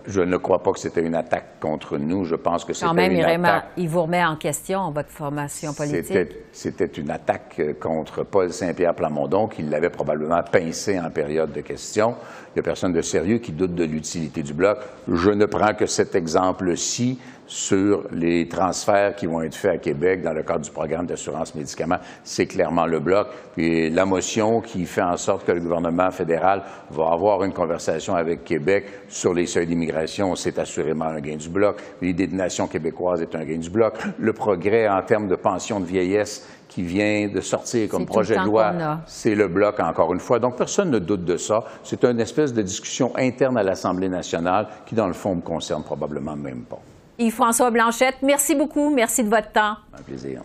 Je 0.05 0.21
ne 0.21 0.37
crois 0.37 0.61
pas 0.63 0.71
que 0.71 0.79
c'était 0.79 1.01
une 1.01 1.15
attaque 1.15 1.59
contre 1.59 1.97
nous. 1.97 2.23
Je 2.23 2.35
pense 2.35 2.63
que 2.63 2.71
c'était 2.73 2.85
Quand 2.87 2.93
même, 2.93 3.11
une 3.11 3.17
il, 3.19 3.23
remet- 3.25 3.47
attaque 3.47 3.65
il 3.77 3.89
vous 3.89 4.03
remet 4.03 4.23
en 4.23 4.35
question 4.35 4.89
votre 4.91 5.09
formation 5.09 5.73
politique. 5.73 6.05
C'était- 6.05 6.45
C'était 6.53 6.85
une 6.85 7.09
attaque 7.09 7.55
euh, 7.59 7.73
contre 7.73 8.23
Paul 8.23 8.51
Saint-Pierre 8.53 8.93
Plamondon 8.93 9.47
qui 9.47 9.63
l'avait 9.63 9.89
probablement 9.89 10.41
pincé 10.43 10.99
en 10.99 11.09
période 11.09 11.51
de 11.51 11.61
questions. 11.61 12.15
Il 12.49 12.53
n'y 12.55 12.59
a 12.59 12.63
personne 12.63 12.93
de 12.93 13.01
sérieux 13.01 13.39
qui 13.39 13.51
doute 13.51 13.73
de 13.75 13.83
l'utilité 13.83 14.43
du 14.43 14.53
bloc. 14.53 14.77
Je 15.11 15.31
ne 15.31 15.45
prends 15.45 15.73
que 15.73 15.85
cet 15.85 16.15
exemple-ci 16.15 17.19
sur 17.51 18.05
les 18.13 18.47
transferts 18.47 19.13
qui 19.13 19.25
vont 19.25 19.41
être 19.41 19.55
faits 19.55 19.71
à 19.71 19.77
Québec 19.77 20.21
dans 20.21 20.31
le 20.31 20.41
cadre 20.41 20.61
du 20.61 20.71
programme 20.71 21.05
d'assurance 21.05 21.53
médicaments. 21.53 21.97
C'est 22.23 22.45
clairement 22.45 22.85
le 22.85 23.01
bloc. 23.01 23.27
Puis 23.57 23.89
la 23.89 24.05
motion 24.05 24.61
qui 24.61 24.85
fait 24.85 25.01
en 25.01 25.17
sorte 25.17 25.45
que 25.45 25.51
le 25.51 25.59
gouvernement 25.59 26.09
fédéral 26.11 26.63
va 26.91 27.11
avoir 27.11 27.43
une 27.43 27.51
conversation 27.51 28.15
avec 28.15 28.45
Québec 28.45 28.85
sur 29.09 29.33
les 29.33 29.47
seuils 29.47 29.67
d'immigration, 29.67 30.33
c'est 30.35 30.57
assurément 30.59 31.07
un 31.07 31.19
gain 31.19 31.35
du 31.35 31.49
bloc. 31.49 31.81
L'idée 32.01 32.27
de 32.27 32.35
nation 32.35 32.67
québécoise 32.67 33.21
est 33.21 33.35
un 33.35 33.43
gain 33.43 33.57
du 33.57 33.69
bloc. 33.69 33.95
Le 34.17 34.31
progrès 34.31 34.87
en 34.87 35.01
termes 35.01 35.27
de 35.27 35.35
pension 35.35 35.81
de 35.81 35.85
vieillesse 35.85 36.47
qui 36.69 36.83
vient 36.83 37.27
de 37.27 37.41
sortir 37.41 37.89
comme 37.89 38.05
projet 38.05 38.37
de 38.37 38.45
loi, 38.45 38.71
c'est 39.07 39.35
le 39.35 39.49
bloc 39.49 39.77
encore 39.81 40.13
une 40.13 40.21
fois. 40.21 40.39
Donc 40.39 40.55
personne 40.55 40.89
ne 40.89 40.99
doute 40.99 41.25
de 41.25 41.35
ça. 41.35 41.65
C'est 41.83 42.05
une 42.05 42.21
espèce 42.21 42.53
de 42.53 42.61
discussion 42.61 43.11
interne 43.17 43.57
à 43.57 43.63
l'Assemblée 43.63 44.07
nationale 44.07 44.69
qui, 44.85 44.95
dans 44.95 45.07
le 45.07 45.13
fond, 45.13 45.35
me 45.35 45.41
concerne 45.41 45.83
probablement 45.83 46.37
même 46.37 46.61
pas. 46.61 46.79
Yves-François 47.21 47.69
Blanchette, 47.69 48.17
merci 48.23 48.55
beaucoup. 48.55 48.89
Merci 48.89 49.23
de 49.23 49.29
votre 49.29 49.51
temps. 49.51 49.75
Un 49.93 50.01
plaisir. 50.01 50.41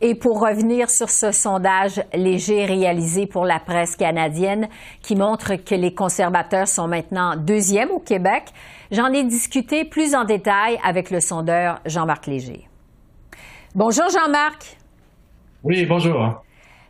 Et 0.00 0.14
pour 0.14 0.40
revenir 0.40 0.88
sur 0.88 1.10
ce 1.10 1.32
sondage 1.32 2.02
léger 2.14 2.64
réalisé 2.64 3.26
pour 3.26 3.44
la 3.44 3.58
presse 3.58 3.96
canadienne 3.96 4.68
qui 5.02 5.16
montre 5.16 5.56
que 5.56 5.74
les 5.74 5.94
conservateurs 5.94 6.68
sont 6.68 6.86
maintenant 6.86 7.34
deuxième 7.34 7.90
au 7.90 7.98
Québec, 7.98 8.44
j'en 8.92 9.12
ai 9.12 9.24
discuté 9.24 9.84
plus 9.84 10.14
en 10.14 10.24
détail 10.24 10.78
avec 10.84 11.10
le 11.10 11.20
sondeur 11.20 11.80
Jean-Marc 11.86 12.26
Léger. 12.26 12.68
Bonjour 13.74 14.08
Jean-Marc. 14.10 14.76
Oui, 15.64 15.86
bonjour. 15.86 16.42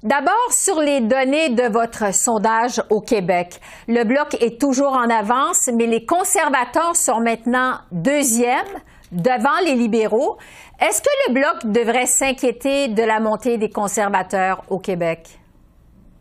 D'abord, 0.03 0.51
sur 0.51 0.81
les 0.81 1.01
données 1.01 1.49
de 1.49 1.73
votre 1.73 2.13
sondage 2.15 2.83
au 2.91 3.01
Québec, 3.01 3.61
le 3.89 4.05
Bloc 4.05 4.37
est 4.41 4.61
toujours 4.61 4.93
en 4.93 5.09
avance, 5.09 5.71
mais 5.75 5.87
les 5.87 6.05
conservateurs 6.05 6.95
sont 6.95 7.21
maintenant 7.21 7.79
deuxième 7.91 8.67
devant 9.13 9.59
les 9.65 9.75
libéraux. 9.75 10.39
Est-ce 10.81 11.01
que 11.01 11.09
le 11.29 11.35
Bloc 11.35 11.73
devrait 11.73 12.07
s'inquiéter 12.07 12.89
de 12.89 13.03
la 13.03 13.21
montée 13.21 13.59
des 13.59 13.71
conservateurs 13.71 14.63
au 14.69 14.79
Québec? 14.79 15.39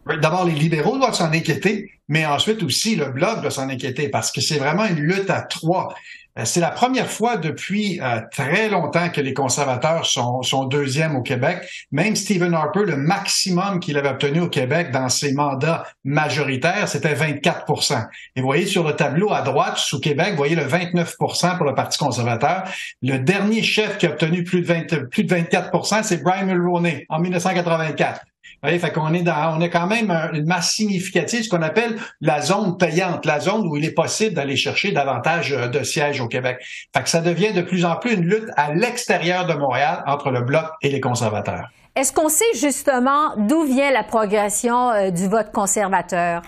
D'abord, 0.06 0.46
les 0.46 0.54
libéraux 0.54 0.98
doivent 0.98 1.16
s'en 1.16 1.32
inquiéter, 1.32 1.92
mais 2.08 2.26
ensuite 2.26 2.62
aussi 2.62 2.96
le 2.96 3.10
Bloc 3.10 3.42
doit 3.42 3.52
s'en 3.52 3.70
inquiéter 3.70 4.10
parce 4.10 4.32
que 4.32 4.40
c'est 4.40 4.60
vraiment 4.60 4.86
une 4.86 5.00
lutte 5.00 5.30
à 5.30 5.42
trois. 5.42 5.96
Euh, 6.38 6.46
c'est 6.46 6.60
la 6.60 6.72
première 6.72 7.10
fois 7.10 7.38
depuis 7.38 8.00
euh, 8.02 8.20
très 8.32 8.70
longtemps 8.70 9.10
que 9.10 9.22
les 9.22 9.34
conservateurs 9.34 10.06
sont, 10.06 10.42
sont 10.42 10.66
deuxièmes 10.66 11.16
au 11.16 11.22
Québec. 11.22 11.60
Même 11.92 12.16
Stephen 12.16 12.54
Harper, 12.54 12.84
le 12.86 12.98
maximum 12.98 13.80
qu'il 13.80 13.98
avait 13.98 14.10
obtenu 14.10 14.42
au 14.42 14.50
Québec 14.50 14.92
dans 14.92 15.10
ses 15.10 15.34
mandats 15.34 15.86
majoritaires, 16.04 16.90
c'était 16.90 17.14
24% 17.14 18.08
Et 18.36 18.42
vous 18.42 18.48
voyez 18.48 18.66
sur 18.66 18.86
le 18.86 18.96
tableau 18.96 19.32
à 19.32 19.42
droite, 19.42 19.78
sous 19.78 20.00
Québec, 20.00 20.32
vous 20.32 20.38
voyez 20.38 20.56
le 20.56 20.66
29% 20.66 21.58
pour 21.58 21.66
le 21.66 21.74
Parti 21.74 21.98
conservateur. 21.98 22.64
Le 23.02 23.18
dernier 23.18 23.64
chef 23.64 23.98
qui 23.98 24.08
a 24.08 24.12
obtenu 24.12 24.44
plus 24.44 24.62
de, 24.62 24.68
20, 24.68 25.10
plus 25.10 25.24
de 25.24 25.36
24% 25.36 26.04
c'est 26.04 26.22
Brian 26.22 26.46
Mulroney 26.46 27.06
en 27.10 27.20
1984. 27.20 28.22
Fait 28.64 28.92
qu'on 28.92 29.14
est 29.14 29.22
dans, 29.22 29.58
on 29.58 29.62
est 29.62 29.70
quand 29.70 29.88
même 29.88 30.12
une 30.34 30.46
masse 30.46 30.72
significative, 30.72 31.44
ce 31.44 31.50
qu'on 31.50 31.62
appelle 31.62 31.98
la 32.22 32.42
zone 32.42 32.78
payante, 32.78 33.26
la 33.26 33.40
zone 33.40 33.68
où 33.68 33.76
il 33.78 33.86
est 33.86 33.94
possible 33.94 34.34
d'aller 34.34 34.56
chercher 34.56 34.92
davantage 34.92 35.54
euh, 35.54 35.68
de 35.68 35.84
sièges 35.84 36.20
au 36.20 36.28
Québec. 36.28 36.58
Fait 36.96 37.04
que 37.04 37.10
ça 37.10 37.22
devient 37.22 37.54
de 37.54 37.62
plus 37.62 37.86
en 37.86 37.96
plus 37.96 38.14
une 38.14 38.26
lutte 38.26 38.50
à 38.56 38.74
l'extérieur 38.74 39.46
de 39.46 39.54
Montréal 39.54 40.04
entre 40.08 40.32
le 40.32 40.42
Bloc 40.42 40.66
et 40.82 40.90
les 40.90 41.00
conservateurs. 41.00 41.70
Est-ce 41.96 42.12
qu'on 42.12 42.30
sait 42.30 42.44
justement 42.60 43.36
d'où 43.38 43.64
vient 43.64 43.92
la 43.92 44.04
progression 44.04 44.90
euh, 44.90 45.12
du 45.12 45.28
vote 45.28 45.52
conservateur? 45.54 46.42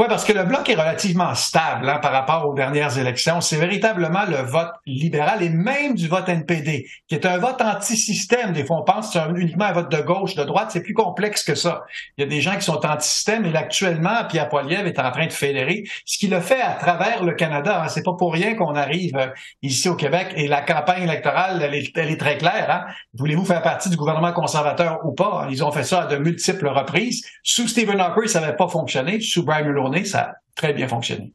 Oui, 0.00 0.06
parce 0.08 0.24
que 0.24 0.32
le 0.32 0.44
bloc 0.44 0.66
est 0.70 0.76
relativement 0.76 1.34
stable 1.34 1.86
hein, 1.86 1.98
par 1.98 2.12
rapport 2.12 2.48
aux 2.48 2.54
dernières 2.54 2.96
élections. 2.96 3.42
C'est 3.42 3.58
véritablement 3.58 4.24
le 4.26 4.38
vote 4.38 4.70
libéral 4.86 5.42
et 5.42 5.50
même 5.50 5.94
du 5.94 6.08
vote 6.08 6.26
NPD, 6.26 6.86
qui 7.06 7.14
est 7.14 7.26
un 7.26 7.36
vote 7.36 7.60
anti-système. 7.60 8.54
Des 8.54 8.64
fois, 8.64 8.78
on 8.78 8.82
pense 8.82 9.12
que 9.12 9.18
c'est 9.18 9.38
uniquement 9.38 9.66
un 9.66 9.72
vote 9.72 9.92
de 9.92 10.00
gauche, 10.00 10.36
de 10.36 10.44
droite. 10.44 10.70
C'est 10.70 10.82
plus 10.82 10.94
complexe 10.94 11.44
que 11.44 11.54
ça. 11.54 11.84
Il 12.16 12.22
y 12.22 12.24
a 12.24 12.30
des 12.30 12.40
gens 12.40 12.54
qui 12.54 12.62
sont 12.62 12.80
anti-système 12.82 13.44
et 13.44 13.54
actuellement, 13.54 14.24
Pierre 14.26 14.48
Poilievre 14.48 14.86
est 14.86 14.98
en 14.98 15.10
train 15.10 15.26
de 15.26 15.34
fédérer, 15.34 15.84
ce 16.06 16.16
qu'il 16.16 16.32
a 16.32 16.40
fait 16.40 16.62
à 16.62 16.72
travers 16.76 17.22
le 17.22 17.34
Canada. 17.34 17.82
Hein. 17.82 17.88
C'est 17.88 18.02
pas 18.02 18.14
pour 18.18 18.32
rien 18.32 18.54
qu'on 18.54 18.76
arrive 18.76 19.18
euh, 19.18 19.26
ici 19.60 19.86
au 19.90 19.96
Québec 19.96 20.28
et 20.34 20.48
la 20.48 20.62
campagne 20.62 21.02
électorale, 21.02 21.60
elle 21.62 21.74
est, 21.74 22.16
très 22.18 22.38
claire. 22.38 22.70
Hein. 22.70 22.94
Voulez-vous 23.18 23.44
faire 23.44 23.60
partie 23.60 23.90
du 23.90 23.98
gouvernement 23.98 24.32
conservateur 24.32 25.00
ou 25.04 25.12
pas? 25.12 25.46
Ils 25.50 25.62
ont 25.62 25.72
fait 25.72 25.84
ça 25.84 26.04
à 26.04 26.06
de 26.06 26.16
multiples 26.16 26.68
reprises. 26.68 27.22
Sous 27.42 27.68
Stephen 27.68 28.00
Harper, 28.00 28.28
ça 28.28 28.40
n'avait 28.40 28.56
pas 28.56 28.68
fonctionné. 28.68 29.20
Sous 29.20 29.44
Brian 29.44 29.66
Mulroney, 29.66 29.89
ça 30.04 30.20
a 30.20 30.32
très 30.54 30.72
bien 30.72 30.88
fonctionné. 30.88 31.32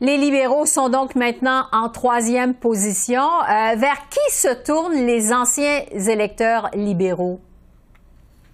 Les 0.00 0.16
libéraux 0.16 0.66
sont 0.66 0.88
donc 0.88 1.14
maintenant 1.14 1.66
en 1.72 1.88
troisième 1.88 2.54
position. 2.54 3.22
Euh, 3.22 3.74
vers 3.76 4.08
qui 4.10 4.34
se 4.34 4.52
tournent 4.64 5.06
les 5.06 5.32
anciens 5.32 5.80
électeurs 5.92 6.70
libéraux? 6.74 7.40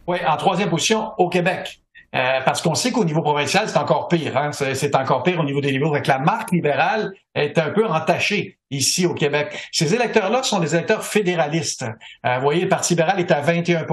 Oui, 0.06 0.18
en 0.26 0.36
troisième 0.36 0.70
position 0.70 1.12
au 1.18 1.28
Québec. 1.28 1.80
Euh, 2.14 2.40
parce 2.44 2.60
qu'on 2.60 2.74
sait 2.74 2.90
qu'au 2.90 3.04
niveau 3.04 3.22
provincial, 3.22 3.68
c'est 3.68 3.78
encore 3.78 4.08
pire. 4.08 4.36
Hein? 4.36 4.50
C'est 4.52 4.94
encore 4.96 5.22
pire 5.22 5.38
au 5.38 5.44
niveau 5.44 5.60
des 5.60 5.70
libéraux. 5.70 5.94
Avec 5.94 6.08
la 6.08 6.18
marque 6.18 6.50
libérale 6.50 7.12
est 7.34 7.56
un 7.58 7.70
peu 7.70 7.86
entachée 7.86 8.58
ici 8.70 9.06
au 9.06 9.14
Québec. 9.14 9.68
Ces 9.70 9.94
électeurs-là 9.94 10.42
sont 10.42 10.58
des 10.58 10.74
électeurs 10.74 11.04
fédéralistes. 11.04 11.84
Euh, 12.26 12.36
vous 12.36 12.42
voyez, 12.42 12.62
le 12.62 12.68
Parti 12.68 12.94
libéral 12.94 13.20
est 13.20 13.30
à 13.30 13.40
21 13.40 13.86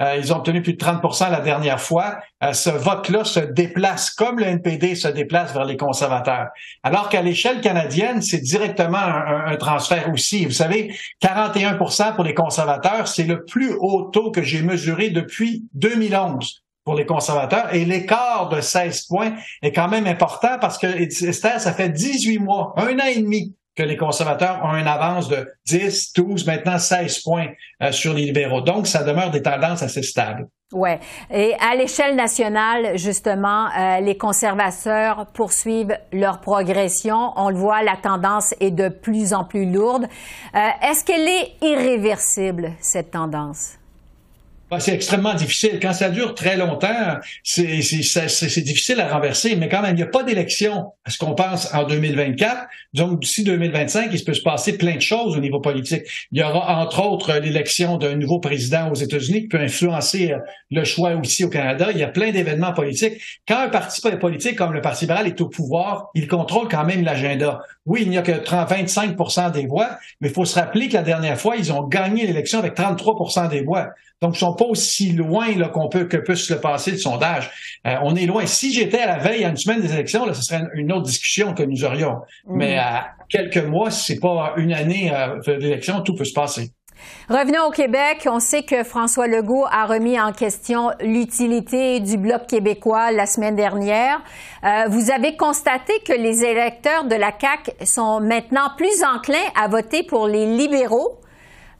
euh, 0.00 0.16
Ils 0.16 0.32
ont 0.32 0.36
obtenu 0.36 0.62
plus 0.62 0.74
de 0.74 0.84
30% 0.84 1.30
la 1.30 1.40
dernière 1.40 1.80
fois. 1.80 2.18
ce 2.52 2.70
vote-là 2.70 3.24
se 3.24 3.40
déplace, 3.40 4.10
comme 4.10 4.38
le 4.38 4.46
NPD 4.46 4.94
se 4.94 5.08
déplace 5.08 5.52
vers 5.52 5.64
les 5.64 5.76
conservateurs. 5.76 6.48
Alors 6.82 7.08
qu'à 7.08 7.22
l'échelle 7.22 7.60
canadienne, 7.60 8.22
c'est 8.22 8.40
directement 8.40 8.98
un, 8.98 9.46
un, 9.46 9.56
transfert 9.56 10.12
aussi. 10.12 10.44
Vous 10.44 10.52
savez, 10.52 10.94
41% 11.22 12.14
pour 12.14 12.24
les 12.24 12.34
conservateurs, 12.34 13.08
c'est 13.08 13.24
le 13.24 13.44
plus 13.44 13.72
haut 13.78 14.10
taux 14.12 14.30
que 14.30 14.42
j'ai 14.42 14.62
mesuré 14.62 15.10
depuis 15.10 15.64
2011 15.74 16.62
pour 16.86 16.94
les 16.94 17.04
conservateurs. 17.04 17.74
Et 17.74 17.84
l'écart 17.84 18.48
de 18.48 18.60
16 18.62 19.06
points 19.06 19.34
est 19.60 19.72
quand 19.72 19.88
même 19.88 20.06
important 20.06 20.58
parce 20.58 20.78
que, 20.78 20.86
Esther, 20.86 21.60
ça 21.60 21.74
fait 21.74 21.90
18 21.90 22.38
mois, 22.38 22.72
un 22.76 22.98
an 22.98 23.06
et 23.06 23.20
demi 23.20 23.54
que 23.76 23.82
les 23.82 23.96
conservateurs 23.96 24.60
ont 24.64 24.74
une 24.74 24.86
avance 24.86 25.28
de 25.28 25.48
10, 25.66 26.14
12, 26.14 26.46
maintenant 26.46 26.78
16 26.78 27.20
points 27.20 27.48
euh, 27.82 27.92
sur 27.92 28.14
les 28.14 28.24
libéraux. 28.24 28.62
Donc, 28.62 28.86
ça 28.86 29.04
demeure 29.04 29.30
des 29.30 29.42
tendances 29.42 29.82
assez 29.82 30.02
stables. 30.02 30.48
Ouais. 30.72 30.98
Et 31.30 31.54
à 31.60 31.76
l'échelle 31.76 32.16
nationale, 32.16 32.98
justement, 32.98 33.66
euh, 33.66 34.00
les 34.00 34.16
conservateurs 34.16 35.26
poursuivent 35.26 35.96
leur 36.12 36.40
progression. 36.40 37.32
On 37.36 37.50
le 37.50 37.56
voit, 37.56 37.82
la 37.82 37.96
tendance 37.96 38.52
est 38.58 38.72
de 38.72 38.88
plus 38.88 39.32
en 39.32 39.44
plus 39.44 39.70
lourde. 39.70 40.08
Euh, 40.54 40.68
est-ce 40.82 41.04
qu'elle 41.04 41.28
est 41.28 41.52
irréversible, 41.62 42.72
cette 42.80 43.12
tendance? 43.12 43.78
Ah, 44.68 44.80
c'est 44.80 44.94
extrêmement 44.94 45.34
difficile. 45.34 45.78
Quand 45.80 45.92
ça 45.92 46.08
dure 46.08 46.34
très 46.34 46.56
longtemps, 46.56 47.18
c'est 47.44 47.66
difficile 47.76 48.98
à 48.98 49.06
renverser, 49.06 49.54
mais 49.54 49.68
quand 49.68 49.80
même, 49.80 49.92
il 49.92 49.98
n'y 49.98 50.02
a 50.02 50.08
pas 50.08 50.24
d'élection 50.24 50.92
à 51.04 51.10
ce 51.10 51.18
qu'on 51.18 51.36
pense 51.36 51.72
en 51.72 51.84
2024. 51.84 52.66
Donc, 52.92 53.20
d'ici 53.20 53.44
2025, 53.44 54.10
il 54.12 54.24
peut 54.24 54.34
se 54.34 54.42
passer 54.42 54.76
plein 54.76 54.96
de 54.96 55.00
choses 55.00 55.36
au 55.36 55.40
niveau 55.40 55.60
politique. 55.60 56.02
Il 56.32 56.40
y 56.40 56.42
aura, 56.42 56.82
entre 56.82 57.00
autres, 57.04 57.34
l'élection 57.34 57.96
d'un 57.96 58.16
nouveau 58.16 58.40
président 58.40 58.90
aux 58.90 58.96
États-Unis 58.96 59.42
qui 59.42 59.48
peut 59.48 59.60
influencer 59.60 60.32
euh, 60.32 60.38
le 60.72 60.82
choix 60.82 61.14
aussi 61.14 61.44
au 61.44 61.48
Canada. 61.48 61.88
Il 61.92 61.98
y 61.98 62.02
a 62.02 62.08
plein 62.08 62.32
d'événements 62.32 62.72
politiques. 62.72 63.20
Quand 63.46 63.58
un 63.58 63.68
parti 63.68 64.00
politique 64.18 64.56
comme 64.56 64.72
le 64.72 64.80
Parti 64.80 65.04
libéral 65.04 65.28
est 65.28 65.40
au 65.40 65.48
pouvoir, 65.48 66.08
il 66.14 66.26
contrôle 66.26 66.66
quand 66.68 66.84
même 66.84 67.04
l'agenda. 67.04 67.60
Oui, 67.84 68.00
il 68.02 68.10
n'y 68.10 68.18
a 68.18 68.22
que 68.22 68.32
30, 68.32 68.68
25% 68.68 69.52
des 69.52 69.66
voix, 69.66 69.90
mais 70.20 70.28
il 70.28 70.34
faut 70.34 70.44
se 70.44 70.58
rappeler 70.58 70.88
que 70.88 70.94
la 70.94 71.02
dernière 71.02 71.38
fois, 71.38 71.54
ils 71.56 71.72
ont 71.72 71.84
gagné 71.84 72.26
l'élection 72.26 72.58
avec 72.58 72.76
33% 72.76 73.48
des 73.48 73.60
voix. 73.60 73.90
Donc, 74.22 74.34
ils 74.34 74.38
sont 74.38 74.54
pas 74.54 74.64
aussi 74.64 75.12
loin 75.12 75.54
là, 75.56 75.68
qu'on 75.68 75.88
peut 75.88 76.06
que 76.06 76.16
puisse 76.16 76.46
se 76.46 76.54
passer 76.54 76.92
le 76.92 76.96
sondage. 76.96 77.50
Euh, 77.86 77.96
on 78.02 78.16
est 78.16 78.24
loin. 78.24 78.46
Si 78.46 78.72
j'étais 78.72 79.00
à 79.00 79.06
la 79.06 79.18
veille, 79.18 79.44
à 79.44 79.50
une 79.50 79.56
semaine 79.56 79.80
des 79.80 79.92
élections, 79.92 80.24
là, 80.24 80.32
ce 80.32 80.42
serait 80.42 80.62
une 80.74 80.90
autre 80.90 81.02
discussion 81.02 81.52
que 81.52 81.62
nous 81.62 81.84
aurions. 81.84 82.20
Mm. 82.46 82.56
Mais 82.56 82.78
à 82.78 83.08
quelques 83.28 83.64
mois, 83.64 83.90
si 83.90 84.14
c'est 84.14 84.20
pas 84.20 84.54
une 84.56 84.72
année 84.72 85.12
euh, 85.14 85.58
d'élection, 85.58 86.00
tout 86.00 86.14
peut 86.14 86.24
se 86.24 86.32
passer. 86.32 86.70
Revenons 87.28 87.66
au 87.68 87.70
Québec. 87.70 88.26
On 88.30 88.40
sait 88.40 88.62
que 88.62 88.84
François 88.84 89.26
Legault 89.26 89.66
a 89.70 89.84
remis 89.84 90.18
en 90.18 90.32
question 90.32 90.90
l'utilité 91.00 92.00
du 92.00 92.16
Bloc 92.16 92.46
québécois 92.46 93.12
la 93.12 93.26
semaine 93.26 93.54
dernière. 93.56 94.22
Euh, 94.64 94.84
vous 94.88 95.10
avez 95.10 95.36
constaté 95.36 95.92
que 96.06 96.12
les 96.12 96.44
électeurs 96.44 97.04
de 97.04 97.16
la 97.16 97.32
CAQ 97.38 97.84
sont 97.84 98.20
maintenant 98.20 98.70
plus 98.76 99.04
enclins 99.04 99.36
à 99.60 99.68
voter 99.68 100.04
pour 100.04 100.26
les 100.26 100.46
libéraux 100.46 101.18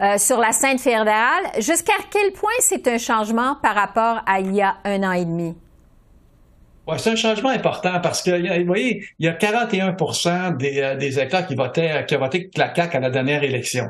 euh, 0.01 0.19
sur 0.19 0.39
la 0.39 0.53
scène 0.53 0.79
fédérale. 0.79 1.45
Jusqu'à 1.59 1.95
quel 2.11 2.33
point 2.33 2.51
c'est 2.61 2.87
un 2.89 2.99
changement 2.99 3.57
par 3.63 3.75
rapport 3.75 4.23
à 4.27 4.41
il 4.41 4.55
y 4.55 4.63
a 4.63 4.77
un 4.85 5.03
an 5.03 5.13
et 5.13 5.25
demi? 5.25 5.55
Ouais, 6.87 6.99
c'est 6.99 7.11
un 7.11 7.17
changement 7.17 7.49
important 7.49 8.01
parce 8.01 8.23
que, 8.23 8.61
vous 8.61 8.67
voyez, 8.67 9.05
il 9.19 9.27
y 9.27 9.29
a 9.29 9.33
41 9.33 9.97
des, 10.53 10.81
euh, 10.81 10.95
des 10.95 11.19
électeurs 11.19 11.47
qui 11.47 11.57
votaient, 11.57 12.05
qui 12.07 12.15
ont 12.15 12.21
voté 12.21 12.49
la 12.57 12.73
à 12.73 13.01
la 13.01 13.11
dernière 13.11 13.43
élection. 13.43 13.87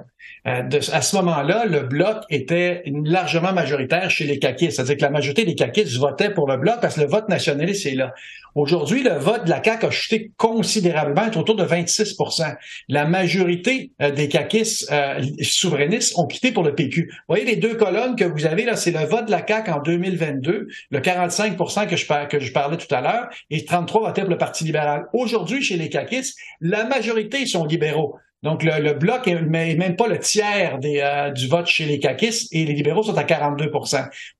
Euh, 0.46 0.62
à 0.92 1.02
ce 1.02 1.16
moment-là, 1.16 1.64
le 1.66 1.80
bloc 1.80 2.18
était 2.30 2.82
largement 2.86 3.52
majoritaire 3.52 4.10
chez 4.10 4.24
les 4.24 4.38
caquistes. 4.38 4.76
C'est-à-dire 4.76 4.96
que 4.96 5.02
la 5.02 5.10
majorité 5.10 5.44
des 5.44 5.54
caquistes 5.54 5.96
votaient 5.96 6.30
pour 6.30 6.48
le 6.48 6.56
bloc 6.56 6.76
parce 6.80 6.94
que 6.94 7.00
le 7.00 7.06
vote 7.06 7.28
nationaliste 7.28 7.86
est 7.86 7.94
là. 7.94 8.14
Aujourd'hui, 8.54 9.02
le 9.02 9.12
vote 9.18 9.44
de 9.44 9.50
la 9.50 9.62
CAQ 9.62 9.84
a 9.84 9.90
chuté 9.90 10.30
considérablement, 10.38 11.26
autour 11.36 11.56
de 11.56 11.64
26% 11.64 12.56
La 12.88 13.04
majorité 13.04 13.90
euh, 14.00 14.10
des 14.10 14.28
caquistes 14.28 14.90
euh, 14.90 15.22
souverainistes 15.42 16.18
ont 16.18 16.26
quitté 16.26 16.52
pour 16.52 16.62
le 16.62 16.74
PQ. 16.74 17.08
Vous 17.10 17.16
voyez 17.28 17.44
les 17.44 17.56
deux 17.56 17.74
colonnes 17.74 18.16
que 18.16 18.24
vous 18.24 18.46
avez 18.46 18.64
là, 18.64 18.74
c'est 18.74 18.92
le 18.92 19.04
vote 19.04 19.26
de 19.26 19.30
la 19.30 19.46
CAQ 19.46 19.70
en 19.72 19.82
2022, 19.82 20.68
le 20.90 21.00
45 21.00 21.58
que 21.86 21.96
je, 21.96 22.26
que 22.28 22.40
je 22.40 22.52
parlais 22.52 22.78
tout 22.78 22.92
à 22.94 23.02
l'heure, 23.02 23.28
et 23.50 23.62
33 23.62 24.08
votaient 24.08 24.22
pour 24.22 24.30
le 24.30 24.38
Parti 24.38 24.64
libéral. 24.64 25.04
Aujourd'hui, 25.12 25.62
chez 25.62 25.76
les 25.76 25.90
caquistes, 25.90 26.38
la 26.62 26.84
majorité 26.84 27.44
sont 27.44 27.66
libéraux. 27.66 28.16
Donc, 28.42 28.62
le, 28.62 28.92
bloc 28.92 29.26
n'est 29.26 29.74
même 29.74 29.96
pas 29.96 30.06
le 30.06 30.18
tiers 30.18 30.78
des, 30.78 31.00
euh, 31.00 31.30
du 31.30 31.48
vote 31.48 31.66
chez 31.66 31.86
les 31.86 31.98
caquistes 31.98 32.48
et 32.52 32.64
les 32.64 32.74
libéraux 32.74 33.02
sont 33.02 33.16
à 33.16 33.24
42 33.24 33.72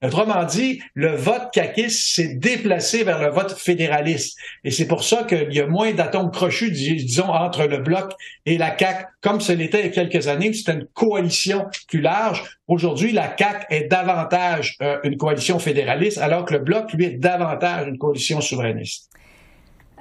Autrement 0.04 0.44
dit, 0.44 0.82
le 0.94 1.16
vote 1.16 1.48
caquiste 1.52 2.14
s'est 2.14 2.35
déplacé 2.35 3.04
vers 3.04 3.20
le 3.20 3.30
vote 3.30 3.52
fédéraliste. 3.52 4.38
Et 4.64 4.70
c'est 4.70 4.87
pour 4.87 5.02
ça 5.02 5.24
qu'il 5.24 5.52
y 5.52 5.61
a 5.61 5.66
moins 5.66 5.92
d'atomes 5.92 6.30
crochus, 6.30 6.70
disons, 6.70 7.28
entre 7.28 7.64
le 7.64 7.78
bloc 7.78 8.12
et 8.44 8.59
la 8.59 8.76
CAQ, 8.76 9.06
comme 9.22 9.40
ce 9.40 9.52
l'était 9.52 9.80
il 9.80 9.87
y 9.87 9.88
a 9.88 9.92
quelques 9.92 10.28
années, 10.28 10.52
c'était 10.52 10.74
une 10.74 10.87
coalition 10.92 11.66
plus 11.88 12.00
large. 12.00 12.44
Aujourd'hui, 12.68 13.12
la 13.12 13.35
CAQ 13.37 13.66
est 13.70 13.88
davantage 13.88 14.76
euh, 14.82 14.98
une 15.04 15.16
coalition 15.16 15.59
fédéraliste, 15.59 16.18
alors 16.18 16.44
que 16.44 16.52
le 16.52 16.61
bloc, 16.61 16.92
lui, 16.92 17.06
est 17.06 17.18
davantage 17.18 17.88
une 17.88 17.98
coalition 17.98 18.40
souverainiste. 18.40 19.11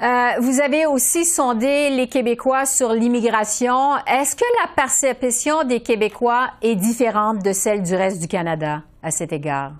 Euh, 0.01 0.31
vous 0.41 0.59
avez 0.59 0.85
aussi 0.85 1.23
sondé 1.23 1.89
les 1.89 2.07
Québécois 2.07 2.65
sur 2.65 2.91
l'immigration. 2.91 3.95
Est-ce 4.05 4.35
que 4.35 4.43
la 4.61 4.69
perception 4.75 5.63
des 5.63 5.79
Québécois 5.79 6.49
est 6.61 6.75
différente 6.75 7.41
de 7.43 7.53
celle 7.53 7.81
du 7.81 7.95
reste 7.95 8.19
du 8.19 8.27
Canada 8.27 8.83
à 9.01 9.11
cet 9.11 9.31
égard? 9.31 9.71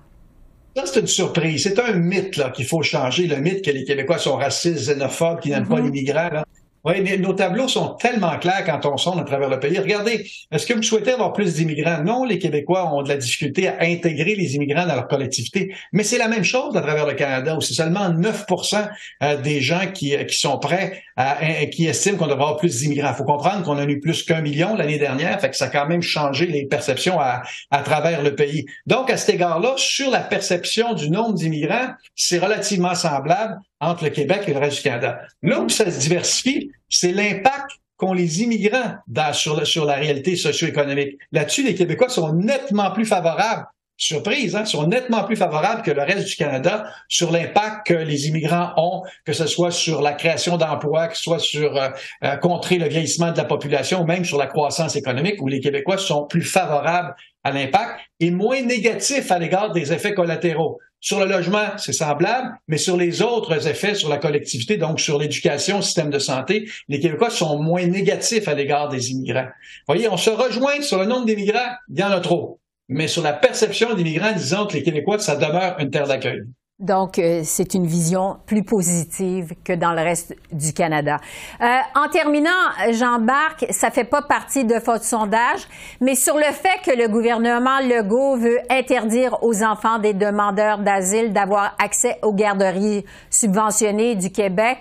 C'est 0.74 1.00
une 1.00 1.06
surprise. 1.06 1.64
C'est 1.64 1.78
un 1.78 1.92
mythe 1.92 2.36
là 2.36 2.50
qu'il 2.50 2.66
faut 2.66 2.82
changer, 2.82 3.26
le 3.26 3.36
mythe 3.36 3.64
que 3.64 3.70
les 3.70 3.84
Québécois 3.84 4.18
sont 4.18 4.36
racistes, 4.36 4.86
xénophobes, 4.86 5.40
qui 5.40 5.50
n'aiment 5.50 5.68
pas 5.68 5.80
mm-hmm. 5.80 5.84
les 5.84 5.90
migrants. 5.90 6.42
Oui, 6.86 7.18
nos 7.18 7.32
tableaux 7.32 7.66
sont 7.66 7.94
tellement 7.94 8.38
clairs 8.38 8.62
quand 8.64 8.86
on 8.86 8.96
sonde 8.96 9.18
à 9.18 9.24
travers 9.24 9.48
le 9.48 9.58
pays. 9.58 9.76
Regardez, 9.76 10.30
est-ce 10.52 10.64
que 10.64 10.72
vous 10.72 10.84
souhaitez 10.84 11.10
avoir 11.10 11.32
plus 11.32 11.54
d'immigrants? 11.54 12.04
Non, 12.04 12.22
les 12.22 12.38
Québécois 12.38 12.94
ont 12.94 13.02
de 13.02 13.08
la 13.08 13.16
difficulté 13.16 13.66
à 13.66 13.78
intégrer 13.80 14.36
les 14.36 14.54
immigrants 14.54 14.86
dans 14.86 14.94
leur 14.94 15.08
collectivité. 15.08 15.74
Mais 15.92 16.04
c'est 16.04 16.16
la 16.16 16.28
même 16.28 16.44
chose 16.44 16.76
à 16.76 16.82
travers 16.82 17.04
le 17.04 17.14
Canada, 17.14 17.56
où 17.56 17.60
c'est 17.60 17.74
seulement 17.74 18.08
9% 18.10 18.88
euh, 19.24 19.36
des 19.38 19.60
gens 19.60 19.90
qui, 19.92 20.14
euh, 20.14 20.22
qui 20.22 20.36
sont 20.36 20.60
prêts, 20.60 21.02
à, 21.16 21.66
qui 21.72 21.86
estiment 21.86 22.18
qu'on 22.18 22.26
devrait 22.26 22.44
avoir 22.44 22.56
plus 22.56 22.78
d'immigrants. 22.78 23.10
Il 23.10 23.16
faut 23.16 23.24
comprendre 23.24 23.64
qu'on 23.64 23.78
a 23.78 23.84
eu 23.84 23.98
plus 23.98 24.22
qu'un 24.22 24.40
million 24.40 24.76
l'année 24.76 25.00
dernière, 25.00 25.40
fait 25.40 25.50
que 25.50 25.56
ça 25.56 25.64
a 25.64 25.68
quand 25.70 25.88
même 25.88 26.02
changé 26.02 26.46
les 26.46 26.66
perceptions 26.66 27.18
à, 27.18 27.42
à 27.72 27.82
travers 27.82 28.22
le 28.22 28.36
pays. 28.36 28.64
Donc, 28.86 29.10
à 29.10 29.16
cet 29.16 29.34
égard-là, 29.34 29.74
sur 29.76 30.08
la 30.08 30.20
perception 30.20 30.94
du 30.94 31.10
nombre 31.10 31.34
d'immigrants, 31.34 31.88
c'est 32.14 32.38
relativement 32.38 32.94
semblable 32.94 33.58
entre 33.80 34.04
le 34.04 34.10
Québec 34.10 34.42
et 34.46 34.52
le 34.52 34.58
reste 34.58 34.78
du 34.78 34.82
Canada. 34.82 35.20
Là 35.42 35.60
où 35.60 35.68
ça 35.68 35.90
se 35.90 35.98
diversifie, 36.00 36.70
c'est 36.88 37.12
l'impact 37.12 37.70
qu'ont 37.96 38.12
les 38.12 38.42
immigrants 38.42 38.94
sur 39.32 39.84
la 39.84 39.94
réalité 39.94 40.36
socio-économique. 40.36 41.18
Là-dessus, 41.32 41.64
les 41.64 41.74
Québécois 41.74 42.08
sont 42.08 42.32
nettement 42.34 42.90
plus 42.90 43.06
favorables 43.06 43.66
surprise, 43.96 44.54
hein, 44.54 44.64
sont 44.64 44.86
nettement 44.86 45.24
plus 45.24 45.36
favorables 45.36 45.82
que 45.82 45.90
le 45.90 46.02
reste 46.02 46.26
du 46.26 46.36
Canada 46.36 46.90
sur 47.08 47.32
l'impact 47.32 47.86
que 47.86 47.94
les 47.94 48.28
immigrants 48.28 48.72
ont, 48.76 49.02
que 49.24 49.32
ce 49.32 49.46
soit 49.46 49.70
sur 49.70 50.02
la 50.02 50.12
création 50.12 50.56
d'emplois, 50.56 51.08
que 51.08 51.16
ce 51.16 51.22
soit 51.22 51.38
sur 51.38 51.76
euh, 51.76 51.88
euh, 52.24 52.36
contrer 52.36 52.78
le 52.78 52.88
vieillissement 52.88 53.32
de 53.32 53.36
la 53.36 53.44
population, 53.44 54.02
ou 54.02 54.04
même 54.04 54.24
sur 54.24 54.38
la 54.38 54.46
croissance 54.46 54.96
économique, 54.96 55.40
où 55.40 55.48
les 55.48 55.60
Québécois 55.60 55.98
sont 55.98 56.26
plus 56.26 56.42
favorables 56.42 57.14
à 57.44 57.52
l'impact 57.52 58.00
et 58.20 58.30
moins 58.30 58.60
négatifs 58.62 59.30
à 59.30 59.38
l'égard 59.38 59.72
des 59.72 59.92
effets 59.92 60.14
collatéraux. 60.14 60.78
Sur 61.00 61.20
le 61.20 61.26
logement, 61.26 61.76
c'est 61.76 61.92
semblable, 61.92 62.56
mais 62.68 62.78
sur 62.78 62.96
les 62.96 63.22
autres 63.22 63.68
effets 63.68 63.94
sur 63.94 64.08
la 64.08 64.16
collectivité, 64.16 64.76
donc 64.76 64.98
sur 64.98 65.18
l'éducation, 65.18 65.80
système 65.80 66.10
de 66.10 66.18
santé, 66.18 66.68
les 66.88 66.98
Québécois 66.98 67.30
sont 67.30 67.62
moins 67.62 67.86
négatifs 67.86 68.48
à 68.48 68.54
l'égard 68.54 68.88
des 68.88 69.12
immigrants. 69.12 69.46
Voyez, 69.86 70.08
on 70.08 70.16
se 70.16 70.30
rejoint 70.30 70.82
sur 70.82 70.98
le 70.98 71.06
nombre 71.06 71.26
d'immigrants, 71.26 71.76
il 71.88 72.00
y 72.00 72.02
en 72.02 72.10
a 72.10 72.20
trop. 72.20 72.58
Mais 72.88 73.08
sur 73.08 73.22
la 73.22 73.32
perception 73.32 73.94
d'immigrants, 73.94 74.32
disons 74.32 74.66
que 74.66 74.74
les 74.74 74.82
Québécois, 74.82 75.18
ça 75.18 75.36
demeure 75.36 75.76
une 75.78 75.90
terre 75.90 76.06
d'accueil. 76.06 76.42
Donc, 76.78 77.18
euh, 77.18 77.40
c'est 77.42 77.72
une 77.72 77.86
vision 77.86 78.36
plus 78.44 78.62
positive 78.62 79.54
que 79.64 79.72
dans 79.72 79.92
le 79.92 80.02
reste 80.02 80.36
du 80.52 80.74
Canada. 80.74 81.16
Euh, 81.62 81.64
en 81.94 82.06
terminant, 82.10 82.50
Jean-Marc, 82.90 83.64
ça 83.70 83.90
fait 83.90 84.04
pas 84.04 84.20
partie 84.20 84.66
de 84.66 84.74
votre 84.74 85.04
sondage, 85.04 85.66
mais 86.02 86.14
sur 86.14 86.36
le 86.36 86.52
fait 86.52 86.82
que 86.84 86.94
le 86.94 87.08
gouvernement 87.08 87.78
Legault 87.80 88.36
veut 88.36 88.58
interdire 88.68 89.38
aux 89.42 89.62
enfants 89.62 89.98
des 89.98 90.12
demandeurs 90.12 90.78
d'asile 90.80 91.32
d'avoir 91.32 91.74
accès 91.82 92.18
aux 92.22 92.34
garderies 92.34 93.06
subventionnées 93.30 94.14
du 94.14 94.30
Québec, 94.30 94.80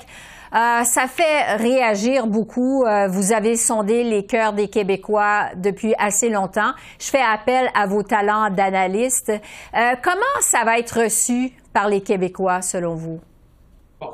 euh, 0.55 0.83
ça 0.83 1.07
fait 1.07 1.55
réagir 1.57 2.27
beaucoup. 2.27 2.85
vous 3.09 3.33
avez 3.33 3.57
sondé 3.57 4.03
les 4.03 4.25
cœurs 4.25 4.53
des 4.53 4.67
Québécois 4.69 5.49
depuis 5.55 5.93
assez 5.97 6.29
longtemps. 6.29 6.71
Je 6.99 7.07
fais 7.07 7.21
appel 7.21 7.69
à 7.73 7.87
vos 7.87 8.03
talents 8.03 8.49
d'analyste. 8.49 9.31
comment 10.01 10.41
ça 10.41 10.63
va 10.63 10.79
être 10.79 11.03
reçu 11.03 11.51
par 11.73 11.89
les 11.89 12.01
Québécois, 12.01 12.61
selon 12.61 12.95
vous? 12.95 13.19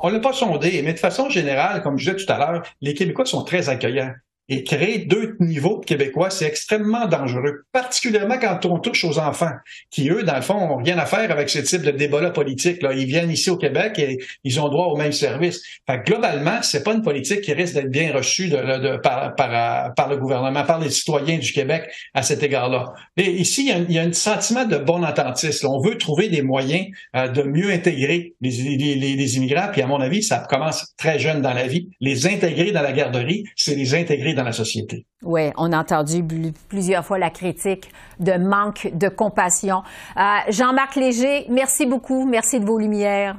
On 0.00 0.08
ne 0.08 0.14
l'a 0.14 0.20
pas 0.20 0.32
sondé, 0.32 0.82
mais 0.82 0.94
de 0.94 0.98
façon 0.98 1.28
générale, 1.28 1.82
comme 1.82 1.98
je 1.98 2.10
disais 2.10 2.24
tout 2.24 2.32
à 2.32 2.38
l'heure, 2.38 2.62
les 2.80 2.94
Québécois 2.94 3.26
sont 3.26 3.44
très 3.44 3.68
accueillants 3.68 4.12
et 4.48 4.64
créer 4.64 4.98
deux 4.98 5.36
niveaux 5.40 5.78
québécois, 5.78 6.30
c'est 6.30 6.46
extrêmement 6.46 7.06
dangereux, 7.06 7.64
particulièrement 7.72 8.38
quand 8.38 8.66
on 8.66 8.78
touche 8.78 9.04
aux 9.04 9.18
enfants, 9.18 9.52
qui, 9.90 10.10
eux, 10.10 10.24
dans 10.24 10.36
le 10.36 10.42
fond, 10.42 10.66
n'ont 10.66 10.76
rien 10.76 10.98
à 10.98 11.06
faire 11.06 11.30
avec 11.30 11.48
ce 11.48 11.60
type 11.60 11.82
de 11.82 11.90
débat-là 11.90 12.30
politique. 12.30 12.82
Là. 12.82 12.92
Ils 12.92 13.06
viennent 13.06 13.30
ici 13.30 13.50
au 13.50 13.56
Québec 13.56 13.98
et 13.98 14.18
ils 14.44 14.60
ont 14.60 14.68
droit 14.68 14.86
aux 14.86 14.96
mêmes 14.96 15.12
services. 15.12 15.62
Fait 15.88 16.02
que, 16.02 16.10
globalement, 16.10 16.58
c'est 16.62 16.82
pas 16.82 16.92
une 16.92 17.02
politique 17.02 17.42
qui 17.42 17.52
risque 17.52 17.74
d'être 17.74 17.90
bien 17.90 18.12
reçue 18.12 18.48
de, 18.48 18.56
de, 18.56 18.96
par, 18.98 19.34
par, 19.36 19.94
par, 19.94 20.08
le 20.08 20.16
gouvernement, 20.16 20.64
par 20.64 20.80
les 20.80 20.90
citoyens 20.90 21.38
du 21.38 21.52
Québec 21.52 21.90
à 22.14 22.22
cet 22.22 22.42
égard-là. 22.42 22.92
Et 23.16 23.30
ici, 23.30 23.70
il 23.88 23.94
y, 23.94 23.98
a, 23.98 24.02
un 24.02 24.12
sentiment 24.12 24.64
de 24.64 24.76
bon 24.76 25.04
ententisme. 25.04 25.68
On 25.68 25.80
veut 25.80 25.96
trouver 25.96 26.28
des 26.28 26.42
moyens 26.42 26.86
euh, 27.16 27.28
de 27.28 27.42
mieux 27.42 27.70
intégrer 27.70 28.34
les, 28.40 28.50
les, 28.50 28.96
les 28.96 29.36
immigrants, 29.36 29.68
puis 29.70 29.82
à 29.82 29.86
mon 29.86 30.00
avis, 30.00 30.22
ça 30.22 30.44
commence 30.50 30.94
très 30.96 31.18
jeune 31.18 31.42
dans 31.42 31.54
la 31.54 31.66
vie. 31.66 31.88
Les 32.00 32.26
intégrer 32.26 32.72
dans 32.72 32.82
la 32.82 32.92
garderie, 32.92 33.44
c'est 33.56 33.74
les 33.74 33.94
intégrer 33.94 34.34
dans 34.34 34.41
la 34.42 34.52
société. 34.52 35.06
Oui, 35.22 35.50
on 35.56 35.72
a 35.72 35.78
entendu 35.78 36.24
plusieurs 36.68 37.04
fois 37.04 37.18
la 37.18 37.30
critique 37.30 37.90
de 38.20 38.32
manque 38.32 38.90
de 38.92 39.08
compassion. 39.08 39.82
Euh, 40.16 40.20
Jean-Marc 40.48 40.96
Léger, 40.96 41.46
merci 41.48 41.86
beaucoup. 41.86 42.26
Merci 42.26 42.60
de 42.60 42.64
vos 42.64 42.78
lumières. 42.78 43.36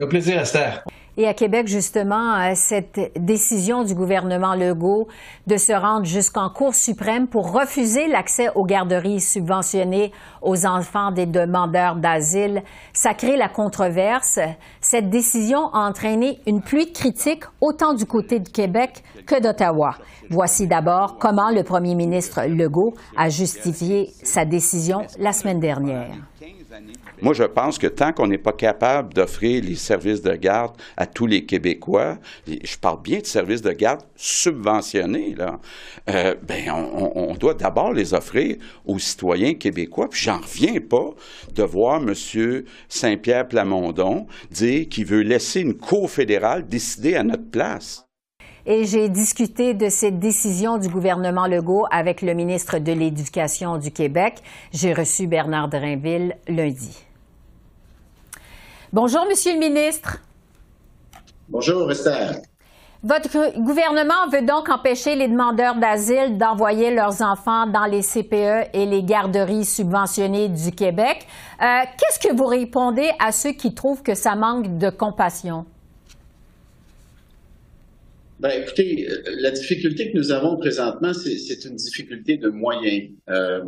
Au 0.00 0.06
plaisir, 0.06 0.40
Esther. 0.40 0.84
Et 1.20 1.28
à 1.28 1.34
Québec, 1.34 1.66
justement, 1.66 2.34
euh, 2.38 2.52
cette 2.54 2.98
décision 3.14 3.84
du 3.84 3.94
gouvernement 3.94 4.54
Legault 4.54 5.06
de 5.46 5.58
se 5.58 5.74
rendre 5.74 6.06
jusqu'en 6.06 6.48
Cour 6.48 6.74
suprême 6.74 7.28
pour 7.28 7.52
refuser 7.52 8.08
l'accès 8.08 8.48
aux 8.54 8.64
garderies 8.64 9.20
subventionnées 9.20 10.12
aux 10.40 10.64
enfants 10.64 11.10
des 11.10 11.26
demandeurs 11.26 11.96
d'asile, 11.96 12.62
ça 12.94 13.12
crée 13.12 13.36
la 13.36 13.50
controverse. 13.50 14.38
Cette 14.80 15.10
décision 15.10 15.68
a 15.74 15.80
entraîné 15.80 16.40
une 16.46 16.62
pluie 16.62 16.86
de 16.86 16.92
critiques 16.92 17.44
autant 17.60 17.92
du 17.92 18.06
côté 18.06 18.40
de 18.40 18.48
Québec 18.48 19.02
que 19.26 19.38
d'Ottawa. 19.42 19.96
Voici 20.30 20.68
d'abord 20.68 21.18
comment 21.18 21.50
le 21.50 21.64
premier 21.64 21.94
ministre 21.94 22.46
Legault 22.48 22.94
a 23.18 23.28
justifié 23.28 24.08
sa 24.22 24.46
décision 24.46 25.02
la 25.18 25.34
semaine 25.34 25.60
dernière. 25.60 26.14
Moi, 27.22 27.34
je 27.34 27.44
pense 27.44 27.78
que 27.78 27.86
tant 27.86 28.12
qu'on 28.12 28.26
n'est 28.26 28.38
pas 28.38 28.52
capable 28.52 29.14
d'offrir 29.14 29.62
les 29.62 29.74
services 29.74 30.22
de 30.22 30.34
garde 30.34 30.76
à 30.96 31.06
tous 31.06 31.26
les 31.26 31.44
Québécois, 31.44 32.18
je 32.46 32.76
parle 32.76 33.02
bien 33.02 33.18
de 33.18 33.26
services 33.26 33.62
de 33.62 33.72
garde 33.72 34.02
subventionnés, 34.16 35.34
là, 35.34 35.60
euh, 36.08 36.34
ben, 36.42 36.70
on, 36.70 37.34
doit 37.34 37.54
d'abord 37.54 37.92
les 37.92 38.14
offrir 38.14 38.56
aux 38.84 38.98
citoyens 38.98 39.54
québécois. 39.54 40.08
Puis 40.08 40.20
j'en 40.20 40.38
reviens 40.38 40.80
pas 40.80 41.10
de 41.54 41.62
voir 41.62 42.02
M. 42.02 42.14
Saint-Pierre 42.88 43.48
Plamondon 43.48 44.26
dire 44.50 44.88
qu'il 44.88 45.06
veut 45.06 45.22
laisser 45.22 45.60
une 45.60 45.74
cour 45.74 46.10
fédérale 46.10 46.66
décider 46.66 47.16
à 47.16 47.22
notre 47.22 47.50
place. 47.50 48.09
Et 48.66 48.84
j'ai 48.84 49.08
discuté 49.08 49.74
de 49.74 49.88
cette 49.88 50.18
décision 50.18 50.78
du 50.78 50.88
gouvernement 50.88 51.46
Legault 51.46 51.86
avec 51.90 52.22
le 52.22 52.34
ministre 52.34 52.78
de 52.78 52.92
l'Éducation 52.92 53.78
du 53.78 53.90
Québec. 53.90 54.42
J'ai 54.72 54.92
reçu 54.92 55.26
Bernard 55.26 55.68
Drinville 55.68 56.36
lundi. 56.48 57.04
Bonjour, 58.92 59.24
Monsieur 59.28 59.52
le 59.52 59.58
ministre. 59.58 60.18
Bonjour, 61.48 61.90
Esther. 61.90 62.40
Votre 63.02 63.58
gouvernement 63.58 64.28
veut 64.30 64.42
donc 64.42 64.68
empêcher 64.68 65.14
les 65.16 65.26
demandeurs 65.26 65.74
d'asile 65.76 66.36
d'envoyer 66.36 66.94
leurs 66.94 67.22
enfants 67.22 67.66
dans 67.66 67.86
les 67.86 68.02
CPE 68.02 68.68
et 68.74 68.84
les 68.84 69.02
garderies 69.02 69.64
subventionnées 69.64 70.50
du 70.50 70.70
Québec. 70.72 71.26
Euh, 71.62 71.80
qu'est-ce 71.96 72.18
que 72.18 72.34
vous 72.34 72.44
répondez 72.44 73.10
à 73.18 73.32
ceux 73.32 73.52
qui 73.52 73.74
trouvent 73.74 74.02
que 74.02 74.14
ça 74.14 74.36
manque 74.36 74.76
de 74.76 74.90
compassion? 74.90 75.64
Ben, 78.40 78.62
écoutez, 78.62 79.06
euh, 79.06 79.22
la 79.40 79.50
difficulté 79.50 80.10
que 80.10 80.16
nous 80.16 80.32
avons 80.32 80.56
présentement, 80.56 81.12
c'est 81.12 81.64
une 81.66 81.76
difficulté 81.76 82.38
de 82.38 82.48
moyens. 82.48 83.10
Euh, 83.28 83.60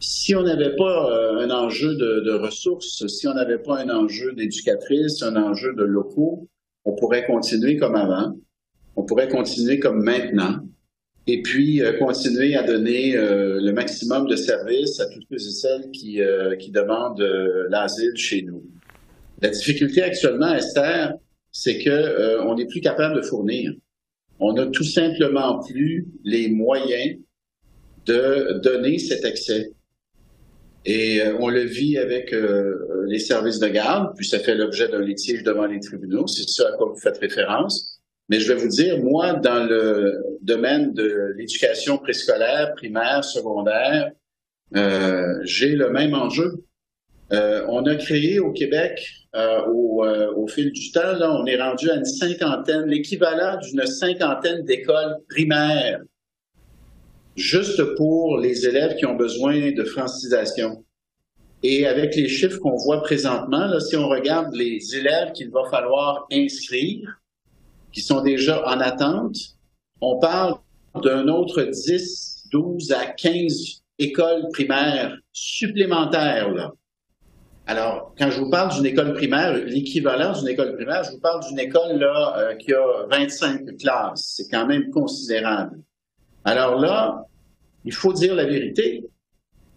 si 0.00 0.34
on 0.34 0.44
n'avait 0.44 0.74
pas 0.76 1.10
euh, 1.12 1.40
un 1.40 1.50
enjeu 1.50 1.94
de, 1.94 2.32
ressources, 2.32 3.06
si 3.06 3.28
on 3.28 3.34
n'avait 3.34 3.58
pas 3.58 3.80
un 3.80 3.90
enjeu 3.90 4.32
d'éducatrice, 4.32 5.22
un 5.22 5.36
enjeu 5.36 5.74
de 5.74 5.82
locaux, 5.82 6.48
on 6.86 6.96
pourrait 6.96 7.26
continuer 7.26 7.76
comme 7.76 7.96
avant, 7.96 8.34
on 8.96 9.04
pourrait 9.04 9.28
continuer 9.28 9.78
comme 9.78 10.02
maintenant, 10.02 10.60
et 11.26 11.42
puis 11.42 11.82
continuer 11.98 12.56
à 12.56 12.62
donner 12.62 13.12
le 13.12 13.70
maximum 13.72 14.26
de 14.26 14.36
services 14.36 14.98
à 15.00 15.06
toutes 15.06 15.30
et 15.30 15.38
celles 15.38 15.90
qui, 15.90 16.20
qui 16.58 16.70
demandent 16.70 17.20
l'asile 17.68 18.16
chez 18.16 18.40
nous. 18.40 18.64
La 19.42 19.50
difficulté 19.50 20.02
actuellement, 20.02 20.54
Esther, 20.54 21.12
c'est 21.60 21.78
que 21.78 22.40
on 22.42 22.54
n'est 22.54 22.66
plus 22.66 22.80
capable 22.80 23.16
de 23.16 23.22
fournir. 23.22 23.72
On 24.38 24.52
n'a 24.52 24.66
tout 24.66 24.84
simplement 24.84 25.60
plus 25.64 26.06
les 26.22 26.48
moyens 26.48 27.18
de 28.06 28.60
donner 28.62 28.98
cet 28.98 29.24
accès. 29.24 29.72
Et 30.84 31.20
euh, 31.20 31.36
on 31.40 31.48
le 31.48 31.62
vit 31.62 31.98
avec 31.98 32.32
euh, 32.32 33.04
les 33.08 33.18
services 33.18 33.58
de 33.58 33.66
garde, 33.66 34.14
puis 34.16 34.24
ça 34.24 34.38
fait 34.38 34.54
l'objet 34.54 34.88
d'un 34.88 35.02
litige 35.02 35.42
devant 35.42 35.66
les 35.66 35.80
tribunaux. 35.80 36.28
C'est 36.28 36.48
ça 36.48 36.68
à 36.68 36.72
quoi 36.76 36.88
vous 36.90 37.00
faites 37.00 37.18
référence. 37.18 38.00
Mais 38.28 38.38
je 38.38 38.52
vais 38.52 38.58
vous 38.58 38.68
dire, 38.68 39.02
moi, 39.02 39.32
dans 39.32 39.64
le 39.64 40.22
domaine 40.40 40.94
de 40.94 41.34
l'éducation 41.36 41.98
préscolaire, 41.98 42.74
primaire, 42.74 43.24
secondaire, 43.24 44.12
euh, 44.76 45.34
j'ai 45.42 45.74
le 45.74 45.90
même 45.90 46.14
enjeu. 46.14 46.64
On 47.30 47.84
a 47.84 47.94
créé 47.96 48.38
au 48.38 48.52
Québec, 48.52 49.00
au, 49.34 50.04
au, 50.36 50.46
fil 50.48 50.72
du 50.72 50.90
temps, 50.92 51.12
là, 51.18 51.32
on 51.32 51.44
est 51.46 51.60
rendu 51.60 51.90
à 51.90 51.96
une 51.96 52.04
cinquantaine, 52.04 52.86
l'équivalent 52.86 53.58
d'une 53.58 53.86
cinquantaine 53.86 54.64
d'écoles 54.64 55.16
primaires 55.28 56.00
juste 57.36 57.82
pour 57.94 58.38
les 58.38 58.66
élèves 58.66 58.96
qui 58.96 59.06
ont 59.06 59.14
besoin 59.14 59.70
de 59.70 59.84
francisation. 59.84 60.84
Et 61.62 61.86
avec 61.86 62.14
les 62.16 62.28
chiffres 62.28 62.58
qu'on 62.58 62.76
voit 62.76 63.02
présentement, 63.02 63.66
là, 63.66 63.80
si 63.80 63.96
on 63.96 64.08
regarde 64.08 64.54
les 64.54 64.96
élèves 64.96 65.32
qu'il 65.32 65.50
va 65.50 65.62
falloir 65.70 66.26
inscrire, 66.32 67.18
qui 67.92 68.00
sont 68.00 68.22
déjà 68.22 68.66
en 68.66 68.80
attente. 68.80 69.36
On 70.00 70.18
parle 70.18 70.54
d'un 71.02 71.28
autre 71.28 71.62
10, 71.62 72.48
12 72.52 72.92
à 72.92 73.06
15 73.06 73.82
écoles 73.98 74.46
primaires 74.52 75.16
supplémentaires. 75.32 76.50
Là. 76.52 76.72
Alors, 77.68 78.14
quand 78.18 78.30
je 78.30 78.40
vous 78.40 78.48
parle 78.48 78.74
d'une 78.74 78.86
école 78.86 79.12
primaire, 79.12 79.52
l'équivalent 79.52 80.32
d'une 80.32 80.48
école 80.48 80.74
primaire, 80.74 81.04
je 81.04 81.10
vous 81.10 81.20
parle 81.20 81.46
d'une 81.46 81.58
école 81.58 81.98
là, 81.98 82.34
euh, 82.38 82.54
qui 82.54 82.72
a 82.72 83.06
25 83.10 83.76
classes. 83.76 84.34
C'est 84.36 84.48
quand 84.50 84.66
même 84.66 84.90
considérable. 84.90 85.78
Alors 86.46 86.80
là, 86.80 87.26
il 87.84 87.92
faut 87.92 88.14
dire 88.14 88.34
la 88.34 88.46
vérité. 88.46 89.04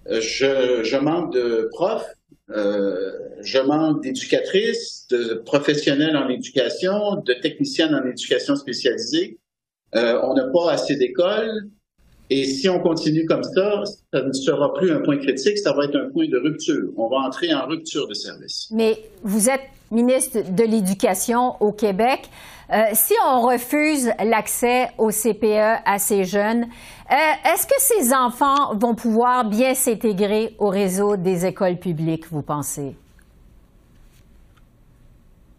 Euh, 0.10 0.22
je, 0.22 0.84
je 0.84 0.96
manque 0.96 1.34
de 1.34 1.68
profs, 1.72 2.14
euh, 2.50 3.12
je 3.42 3.60
manque 3.60 4.02
d'éducatrices, 4.02 5.06
de 5.10 5.34
professionnels 5.46 6.16
en 6.16 6.30
éducation, 6.30 7.18
de 7.18 7.34
techniciennes 7.34 7.94
en 7.94 8.06
éducation 8.06 8.56
spécialisée. 8.56 9.38
Euh, 9.96 10.18
on 10.24 10.34
n'a 10.34 10.48
pas 10.48 10.72
assez 10.72 10.96
d'écoles. 10.96 11.70
Et 12.34 12.46
si 12.46 12.70
on 12.70 12.80
continue 12.80 13.26
comme 13.26 13.44
ça, 13.44 13.84
ça 14.14 14.24
ne 14.24 14.32
sera 14.32 14.74
plus 14.74 14.90
un 14.90 15.02
point 15.02 15.18
critique, 15.18 15.58
ça 15.58 15.74
va 15.74 15.84
être 15.84 15.98
un 15.98 16.10
point 16.10 16.30
de 16.30 16.38
rupture. 16.38 16.90
On 16.96 17.10
va 17.10 17.18
entrer 17.18 17.54
en 17.54 17.68
rupture 17.68 18.08
de 18.08 18.14
service. 18.14 18.70
Mais 18.72 19.04
vous 19.22 19.50
êtes 19.50 19.60
ministre 19.92 20.40
de 20.50 20.64
l'Éducation 20.64 21.62
au 21.62 21.74
Québec. 21.74 22.30
Euh, 22.72 22.84
si 22.94 23.14
on 23.28 23.42
refuse 23.42 24.12
l'accès 24.24 24.92
au 24.98 25.12
CPE 25.12 25.82
à 25.86 26.00
ces 26.00 26.24
jeunes, 26.24 26.68
euh, 27.12 27.52
est-ce 27.54 27.68
que 27.68 27.76
ces 27.80 28.14
enfants 28.14 28.78
vont 28.78 28.96
pouvoir 28.96 29.44
bien 29.44 29.74
s'intégrer 29.74 30.56
au 30.58 30.70
réseau 30.70 31.18
des 31.18 31.46
écoles 31.46 31.80
publiques, 31.80 32.28
vous 32.32 32.44
pensez? 32.44 32.96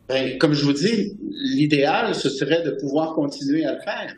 Ben, 0.09 0.39
comme 0.39 0.55
je 0.55 0.65
vous 0.65 0.73
dis, 0.73 1.19
l'idéal, 1.33 2.15
ce 2.15 2.31
serait 2.31 2.63
de 2.63 2.71
pouvoir 2.81 3.13
continuer 3.13 3.67
à 3.67 3.75
le 3.75 3.81
faire. 3.81 4.15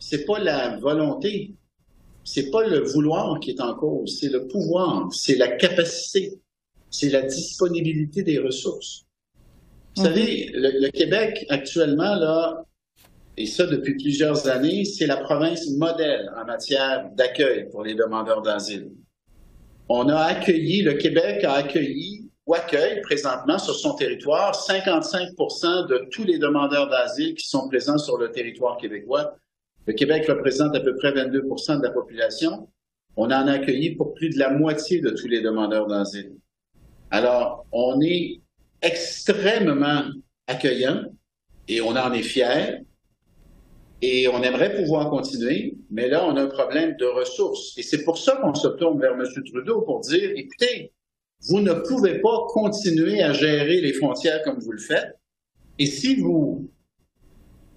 C'est 0.00 0.24
pas 0.24 0.40
la 0.40 0.76
volonté, 0.78 1.54
c'est 2.24 2.50
pas 2.50 2.66
le 2.66 2.80
vouloir 2.80 3.38
qui 3.38 3.50
est 3.50 3.60
en 3.60 3.74
cause, 3.74 4.18
c'est 4.18 4.30
le 4.30 4.48
pouvoir, 4.48 5.12
c'est 5.12 5.36
la 5.36 5.48
capacité, 5.48 6.40
c'est 6.90 7.10
la 7.10 7.22
disponibilité 7.22 8.22
des 8.22 8.38
ressources. 8.38 9.04
Vous 9.96 10.04
savez, 10.04 10.50
le, 10.54 10.90
Québec, 10.90 11.44
actuellement, 11.48 12.14
là, 12.14 12.64
et 13.36 13.46
ça 13.46 13.66
depuis 13.66 13.94
plusieurs 13.94 14.48
années, 14.48 14.84
c'est 14.84 15.06
la 15.06 15.16
province 15.16 15.68
modèle 15.70 16.30
en 16.36 16.44
matière 16.44 17.08
d'accueil 17.14 17.68
pour 17.70 17.82
les 17.82 17.94
demandeurs 17.94 18.42
d'asile. 18.42 18.90
On 19.88 20.08
a 20.08 20.16
accueilli, 20.16 20.82
le 20.82 20.94
Québec 20.94 21.42
a 21.44 21.54
accueilli 21.54 22.30
ou 22.46 22.54
accueille 22.54 23.00
présentement 23.02 23.58
sur 23.58 23.74
son 23.74 23.94
territoire 23.94 24.52
55% 24.52 25.88
de 25.88 26.08
tous 26.10 26.24
les 26.24 26.38
demandeurs 26.38 26.88
d'asile 26.88 27.34
qui 27.34 27.48
sont 27.48 27.68
présents 27.68 27.98
sur 27.98 28.16
le 28.16 28.30
territoire 28.30 28.76
québécois. 28.76 29.36
Le 29.86 29.92
Québec 29.92 30.26
représente 30.28 30.74
à 30.76 30.80
peu 30.80 30.94
près 30.96 31.12
22% 31.12 31.78
de 31.78 31.82
la 31.82 31.90
population. 31.90 32.68
On 33.16 33.26
en 33.26 33.46
a 33.46 33.52
accueilli 33.52 33.96
pour 33.96 34.14
plus 34.14 34.30
de 34.30 34.38
la 34.38 34.50
moitié 34.50 35.00
de 35.00 35.10
tous 35.10 35.26
les 35.26 35.40
demandeurs 35.40 35.86
d'asile. 35.86 36.36
Alors, 37.10 37.66
on 37.72 38.00
est 38.00 38.40
extrêmement 38.82 40.04
accueillant 40.46 41.04
et 41.68 41.80
on 41.80 41.90
en 41.90 42.12
est 42.12 42.22
fier. 42.22 42.80
Et 44.02 44.28
on 44.28 44.42
aimerait 44.42 44.76
pouvoir 44.76 45.10
continuer, 45.10 45.74
mais 45.90 46.08
là, 46.08 46.24
on 46.26 46.34
a 46.36 46.42
un 46.42 46.46
problème 46.46 46.96
de 46.98 47.04
ressources. 47.04 47.76
Et 47.76 47.82
c'est 47.82 48.02
pour 48.02 48.16
ça 48.16 48.36
qu'on 48.36 48.54
se 48.54 48.68
tourne 48.68 48.98
vers 48.98 49.12
M. 49.12 49.26
Trudeau 49.44 49.82
pour 49.82 50.00
dire, 50.00 50.30
écoutez, 50.36 50.92
vous 51.48 51.60
ne 51.60 51.74
pouvez 51.74 52.18
pas 52.20 52.46
continuer 52.48 53.22
à 53.22 53.34
gérer 53.34 53.80
les 53.80 53.92
frontières 53.92 54.42
comme 54.42 54.58
vous 54.58 54.72
le 54.72 54.78
faites. 54.78 55.18
Et 55.78 55.84
si 55.84 56.16
vous, 56.16 56.70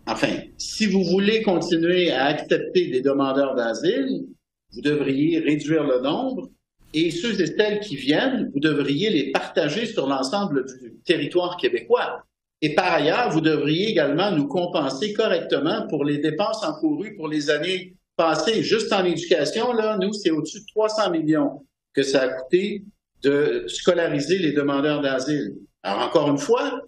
enfin, 0.07 0.35
si 0.57 0.85
vous 0.85 1.03
voulez 1.03 1.41
continuer 1.41 2.11
à 2.11 2.25
accepter 2.25 2.87
des 2.87 3.01
demandeurs 3.01 3.55
d'asile, 3.55 4.25
vous 4.73 4.81
devriez 4.81 5.39
réduire 5.39 5.83
le 5.83 6.01
nombre 6.01 6.49
et 6.93 7.11
ceux 7.11 7.39
et 7.41 7.47
celles 7.47 7.79
qui 7.79 7.95
viennent, 7.95 8.51
vous 8.53 8.59
devriez 8.59 9.09
les 9.09 9.31
partager 9.31 9.85
sur 9.85 10.07
l'ensemble 10.07 10.65
du 10.65 10.93
territoire 11.05 11.57
québécois. 11.57 12.23
Et 12.61 12.75
par 12.75 12.93
ailleurs, 12.93 13.31
vous 13.31 13.41
devriez 13.41 13.89
également 13.89 14.31
nous 14.31 14.47
compenser 14.47 15.11
correctement 15.13 15.87
pour 15.87 16.05
les 16.05 16.19
dépenses 16.19 16.63
encourues 16.63 17.15
pour 17.15 17.27
les 17.27 17.49
années 17.49 17.95
passées. 18.15 18.63
Juste 18.63 18.93
en 18.93 19.03
éducation, 19.03 19.73
là, 19.73 19.97
nous, 19.99 20.13
c'est 20.13 20.31
au-dessus 20.31 20.59
de 20.59 20.65
300 20.73 21.11
millions 21.11 21.65
que 21.93 22.03
ça 22.03 22.21
a 22.21 22.27
coûté 22.29 22.83
de 23.21 23.65
scolariser 23.67 24.37
les 24.37 24.53
demandeurs 24.53 25.01
d'asile. 25.01 25.55
Alors, 25.81 26.07
encore 26.07 26.29
une 26.29 26.37
fois, 26.37 26.81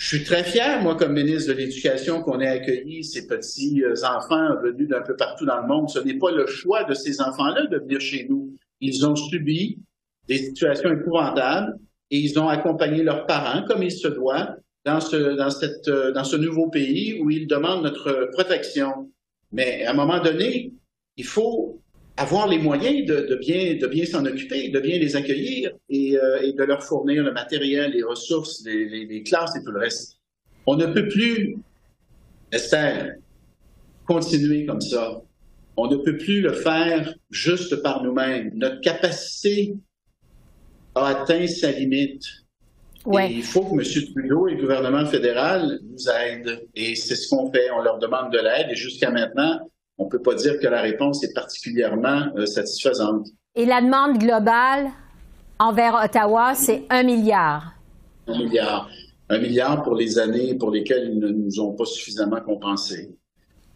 je 0.00 0.16
suis 0.16 0.24
très 0.24 0.44
fier, 0.44 0.82
moi, 0.82 0.96
comme 0.96 1.12
ministre 1.12 1.52
de 1.52 1.58
l'Éducation, 1.58 2.22
qu'on 2.22 2.40
ait 2.40 2.48
accueilli 2.48 3.04
ces 3.04 3.26
petits 3.26 3.84
euh, 3.84 3.92
enfants 4.02 4.56
venus 4.62 4.88
d'un 4.88 5.02
peu 5.02 5.14
partout 5.14 5.44
dans 5.44 5.60
le 5.60 5.68
monde. 5.68 5.90
Ce 5.90 5.98
n'est 5.98 6.16
pas 6.16 6.30
le 6.30 6.46
choix 6.46 6.84
de 6.84 6.94
ces 6.94 7.20
enfants-là 7.20 7.66
de 7.66 7.76
venir 7.76 8.00
chez 8.00 8.26
nous. 8.26 8.56
Ils 8.80 9.06
ont 9.06 9.14
subi 9.14 9.78
des 10.26 10.38
situations 10.38 10.90
épouvantables 10.90 11.78
et 12.10 12.18
ils 12.18 12.38
ont 12.38 12.48
accompagné 12.48 13.02
leurs 13.02 13.26
parents 13.26 13.62
comme 13.64 13.82
il 13.82 13.92
se 13.92 14.08
doit 14.08 14.56
dans 14.86 15.00
ce, 15.00 15.36
dans 15.36 15.50
cette, 15.50 15.86
euh, 15.88 16.12
dans 16.12 16.24
ce 16.24 16.36
nouveau 16.36 16.70
pays 16.70 17.20
où 17.20 17.28
ils 17.28 17.46
demandent 17.46 17.82
notre 17.82 18.30
protection. 18.32 19.12
Mais 19.52 19.84
à 19.84 19.90
un 19.90 19.94
moment 19.94 20.20
donné, 20.20 20.72
il 21.18 21.26
faut 21.26 21.79
avoir 22.20 22.46
les 22.48 22.58
moyens 22.58 23.06
de, 23.06 23.34
bien, 23.36 23.76
de 23.76 23.86
bien 23.86 24.04
s'en 24.04 24.26
occuper, 24.26 24.68
de 24.68 24.78
bien 24.78 24.98
les 24.98 25.16
accueillir 25.16 25.72
et, 25.88 26.18
euh, 26.18 26.42
et, 26.42 26.52
de 26.52 26.62
leur 26.64 26.84
fournir 26.84 27.24
le 27.24 27.32
matériel, 27.32 27.92
les 27.92 28.02
ressources, 28.02 28.62
les, 28.66 28.86
les, 28.90 29.06
les, 29.06 29.22
classes 29.22 29.56
et 29.56 29.64
tout 29.64 29.70
le 29.70 29.80
reste. 29.80 30.18
On 30.66 30.76
ne 30.76 30.84
peut 30.86 31.08
plus, 31.08 31.56
Esther, 32.52 33.14
continuer 34.06 34.66
comme 34.66 34.82
ça. 34.82 35.22
On 35.78 35.86
ne 35.86 35.96
peut 35.96 36.18
plus 36.18 36.42
le 36.42 36.52
faire 36.52 37.14
juste 37.30 37.76
par 37.76 38.02
nous-mêmes. 38.02 38.50
Notre 38.54 38.82
capacité 38.82 39.74
a 40.94 41.06
atteint 41.06 41.46
sa 41.46 41.72
limite. 41.72 42.24
Et 43.18 43.32
il 43.32 43.42
faut 43.42 43.62
que 43.62 43.80
M. 43.80 44.12
Trudeau 44.12 44.46
et 44.46 44.56
le 44.56 44.60
gouvernement 44.60 45.06
fédéral 45.06 45.80
nous 45.90 46.10
aident. 46.10 46.66
Et 46.74 46.94
c'est 46.96 47.14
ce 47.14 47.30
qu'on 47.30 47.50
fait. 47.50 47.70
On 47.70 47.80
leur 47.80 47.98
demande 47.98 48.30
de 48.30 48.38
l'aide. 48.38 48.66
Et 48.70 48.74
jusqu'à 48.74 49.10
maintenant, 49.10 49.58
on 50.00 50.06
ne 50.06 50.10
peut 50.10 50.22
pas 50.22 50.34
dire 50.34 50.58
que 50.58 50.66
la 50.66 50.80
réponse 50.80 51.22
est 51.22 51.34
particulièrement 51.34 52.22
euh, 52.36 52.46
satisfaisante. 52.46 53.28
Et 53.54 53.66
la 53.66 53.82
demande 53.82 54.16
globale 54.16 54.88
envers 55.58 56.00
Ottawa, 56.02 56.54
c'est 56.54 56.84
un 56.88 57.02
milliard. 57.02 57.74
Un 58.26 58.38
milliard. 58.38 58.88
Un 59.28 59.38
milliard 59.38 59.82
pour 59.82 59.94
les 59.94 60.18
années 60.18 60.54
pour 60.54 60.70
lesquelles 60.70 61.10
ils 61.12 61.18
ne 61.18 61.28
nous 61.28 61.60
ont 61.60 61.72
pas 61.74 61.84
suffisamment 61.84 62.40
compensé. 62.40 63.14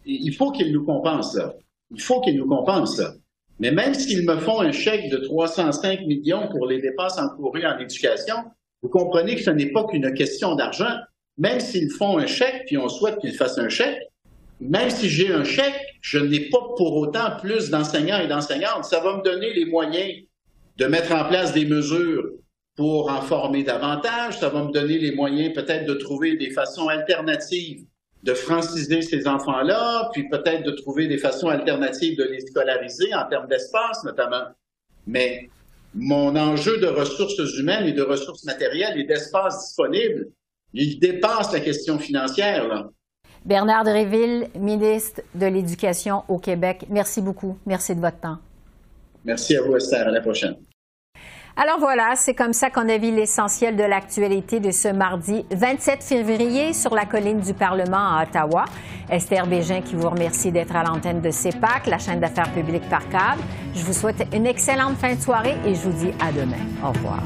Il 0.05 0.33
faut 0.33 0.51
qu'ils 0.51 0.73
nous 0.73 0.83
compensent, 0.83 1.35
là. 1.37 1.53
Il 1.91 2.01
faut 2.01 2.19
qu'ils 2.21 2.37
nous 2.37 2.47
compensent 2.47 2.97
ça. 2.97 3.13
Mais 3.59 3.71
même 3.71 3.93
s'ils 3.93 4.25
me 4.25 4.37
font 4.37 4.61
un 4.61 4.71
chèque 4.71 5.09
de 5.11 5.17
305 5.17 6.01
millions 6.07 6.49
pour 6.49 6.65
les 6.65 6.81
dépenses 6.81 7.19
encourues 7.19 7.67
en 7.67 7.77
éducation, 7.77 8.35
vous 8.81 8.89
comprenez 8.89 9.35
que 9.35 9.43
ce 9.43 9.51
n'est 9.51 9.71
pas 9.71 9.85
qu'une 9.85 10.11
question 10.15 10.55
d'argent. 10.55 10.93
Même 11.37 11.59
s'ils 11.59 11.91
font 11.91 12.17
un 12.17 12.25
chèque, 12.25 12.63
puis 12.65 12.79
on 12.79 12.89
souhaite 12.89 13.19
qu'ils 13.19 13.35
fassent 13.35 13.59
un 13.59 13.69
chèque, 13.69 13.99
même 14.59 14.89
si 14.89 15.09
j'ai 15.09 15.31
un 15.31 15.43
chèque, 15.43 15.81
je 16.01 16.19
n'ai 16.19 16.49
pas 16.49 16.61
pour 16.77 16.95
autant 16.97 17.37
plus 17.41 17.69
d'enseignants 17.69 18.19
et 18.19 18.27
d'enseignantes. 18.27 18.85
Ça 18.85 18.99
va 19.01 19.17
me 19.17 19.23
donner 19.23 19.53
les 19.53 19.65
moyens 19.65 20.23
de 20.77 20.85
mettre 20.85 21.11
en 21.13 21.25
place 21.25 21.53
des 21.53 21.65
mesures 21.65 22.23
pour 22.75 23.09
en 23.09 23.21
former 23.21 23.63
davantage. 23.63 24.39
Ça 24.39 24.49
va 24.49 24.63
me 24.63 24.71
donner 24.71 24.97
les 24.97 25.13
moyens 25.13 25.53
peut-être 25.53 25.85
de 25.85 25.93
trouver 25.93 26.37
des 26.37 26.51
façons 26.51 26.87
alternatives 26.87 27.85
de 28.25 28.33
franciser 28.33 29.03
ces 29.03 29.27
enfants-là, 29.27 30.09
puis 30.11 30.27
peut-être 30.27 30.63
de 30.63 30.71
trouver 30.71 31.07
des 31.07 31.19
façons 31.19 31.47
alternatives 31.47 32.17
de 32.17 32.23
les 32.23 32.39
scolariser 32.41 33.13
en 33.13 33.29
termes 33.29 33.47
d'espace 33.47 34.03
notamment. 34.03 34.45
Mais 35.05 35.47
mon 35.93 36.35
enjeu 36.35 36.79
de 36.79 36.87
ressources 36.87 37.37
humaines 37.59 37.85
et 37.85 37.93
de 37.93 38.01
ressources 38.01 38.43
matérielles 38.43 38.99
et 38.99 39.03
d'espace 39.03 39.67
disponible, 39.67 40.29
il 40.73 40.99
dépasse 40.99 41.53
la 41.53 41.59
question 41.59 41.99
financière. 41.99 42.67
Là. 42.67 42.89
Bernard 43.45 43.83
Dréville, 43.83 44.47
ministre 44.55 45.21
de 45.35 45.45
l'Éducation 45.45 46.23
au 46.27 46.39
Québec, 46.39 46.87
merci 46.89 47.21
beaucoup. 47.21 47.57
Merci 47.67 47.95
de 47.95 48.01
votre 48.01 48.19
temps. 48.19 48.37
Merci 49.23 49.55
à 49.55 49.61
vous, 49.61 49.75
Esther. 49.75 50.07
À 50.07 50.11
la 50.11 50.21
prochaine. 50.21 50.55
Alors 51.57 51.79
voilà, 51.79 52.15
c'est 52.15 52.33
comme 52.33 52.51
ça 52.51 52.69
qu'on 52.69 52.89
a 52.89 52.97
vu 52.97 53.11
l'essentiel 53.15 53.77
de 53.77 53.83
l'actualité 53.83 54.59
de 54.59 54.71
ce 54.71 54.89
mardi 54.89 55.45
27 55.51 56.03
février 56.03 56.73
sur 56.73 56.93
la 56.93 57.05
colline 57.05 57.39
du 57.39 57.53
Parlement 57.53 58.17
à 58.17 58.23
Ottawa. 58.23 58.65
Esther 59.09 59.47
Bégin 59.47 59.81
qui 59.81 59.95
vous 59.95 60.09
remercie 60.09 60.51
d'être 60.51 60.75
à 60.75 60.83
l'antenne 60.83 61.21
de 61.21 61.31
CEPAC, 61.31 61.87
la 61.87 61.97
chaîne 61.97 62.19
d'affaires 62.19 62.51
publiques 62.51 62.89
par 62.89 63.07
câble. 63.07 63.41
Je 63.73 63.85
vous 63.85 63.93
souhaite 63.93 64.27
une 64.33 64.47
excellente 64.47 64.97
fin 64.97 65.15
de 65.15 65.21
soirée 65.21 65.55
et 65.65 65.75
je 65.75 65.81
vous 65.81 66.05
dis 66.05 66.11
à 66.19 66.31
demain. 66.31 66.57
Au 66.83 66.89
revoir. 66.89 67.21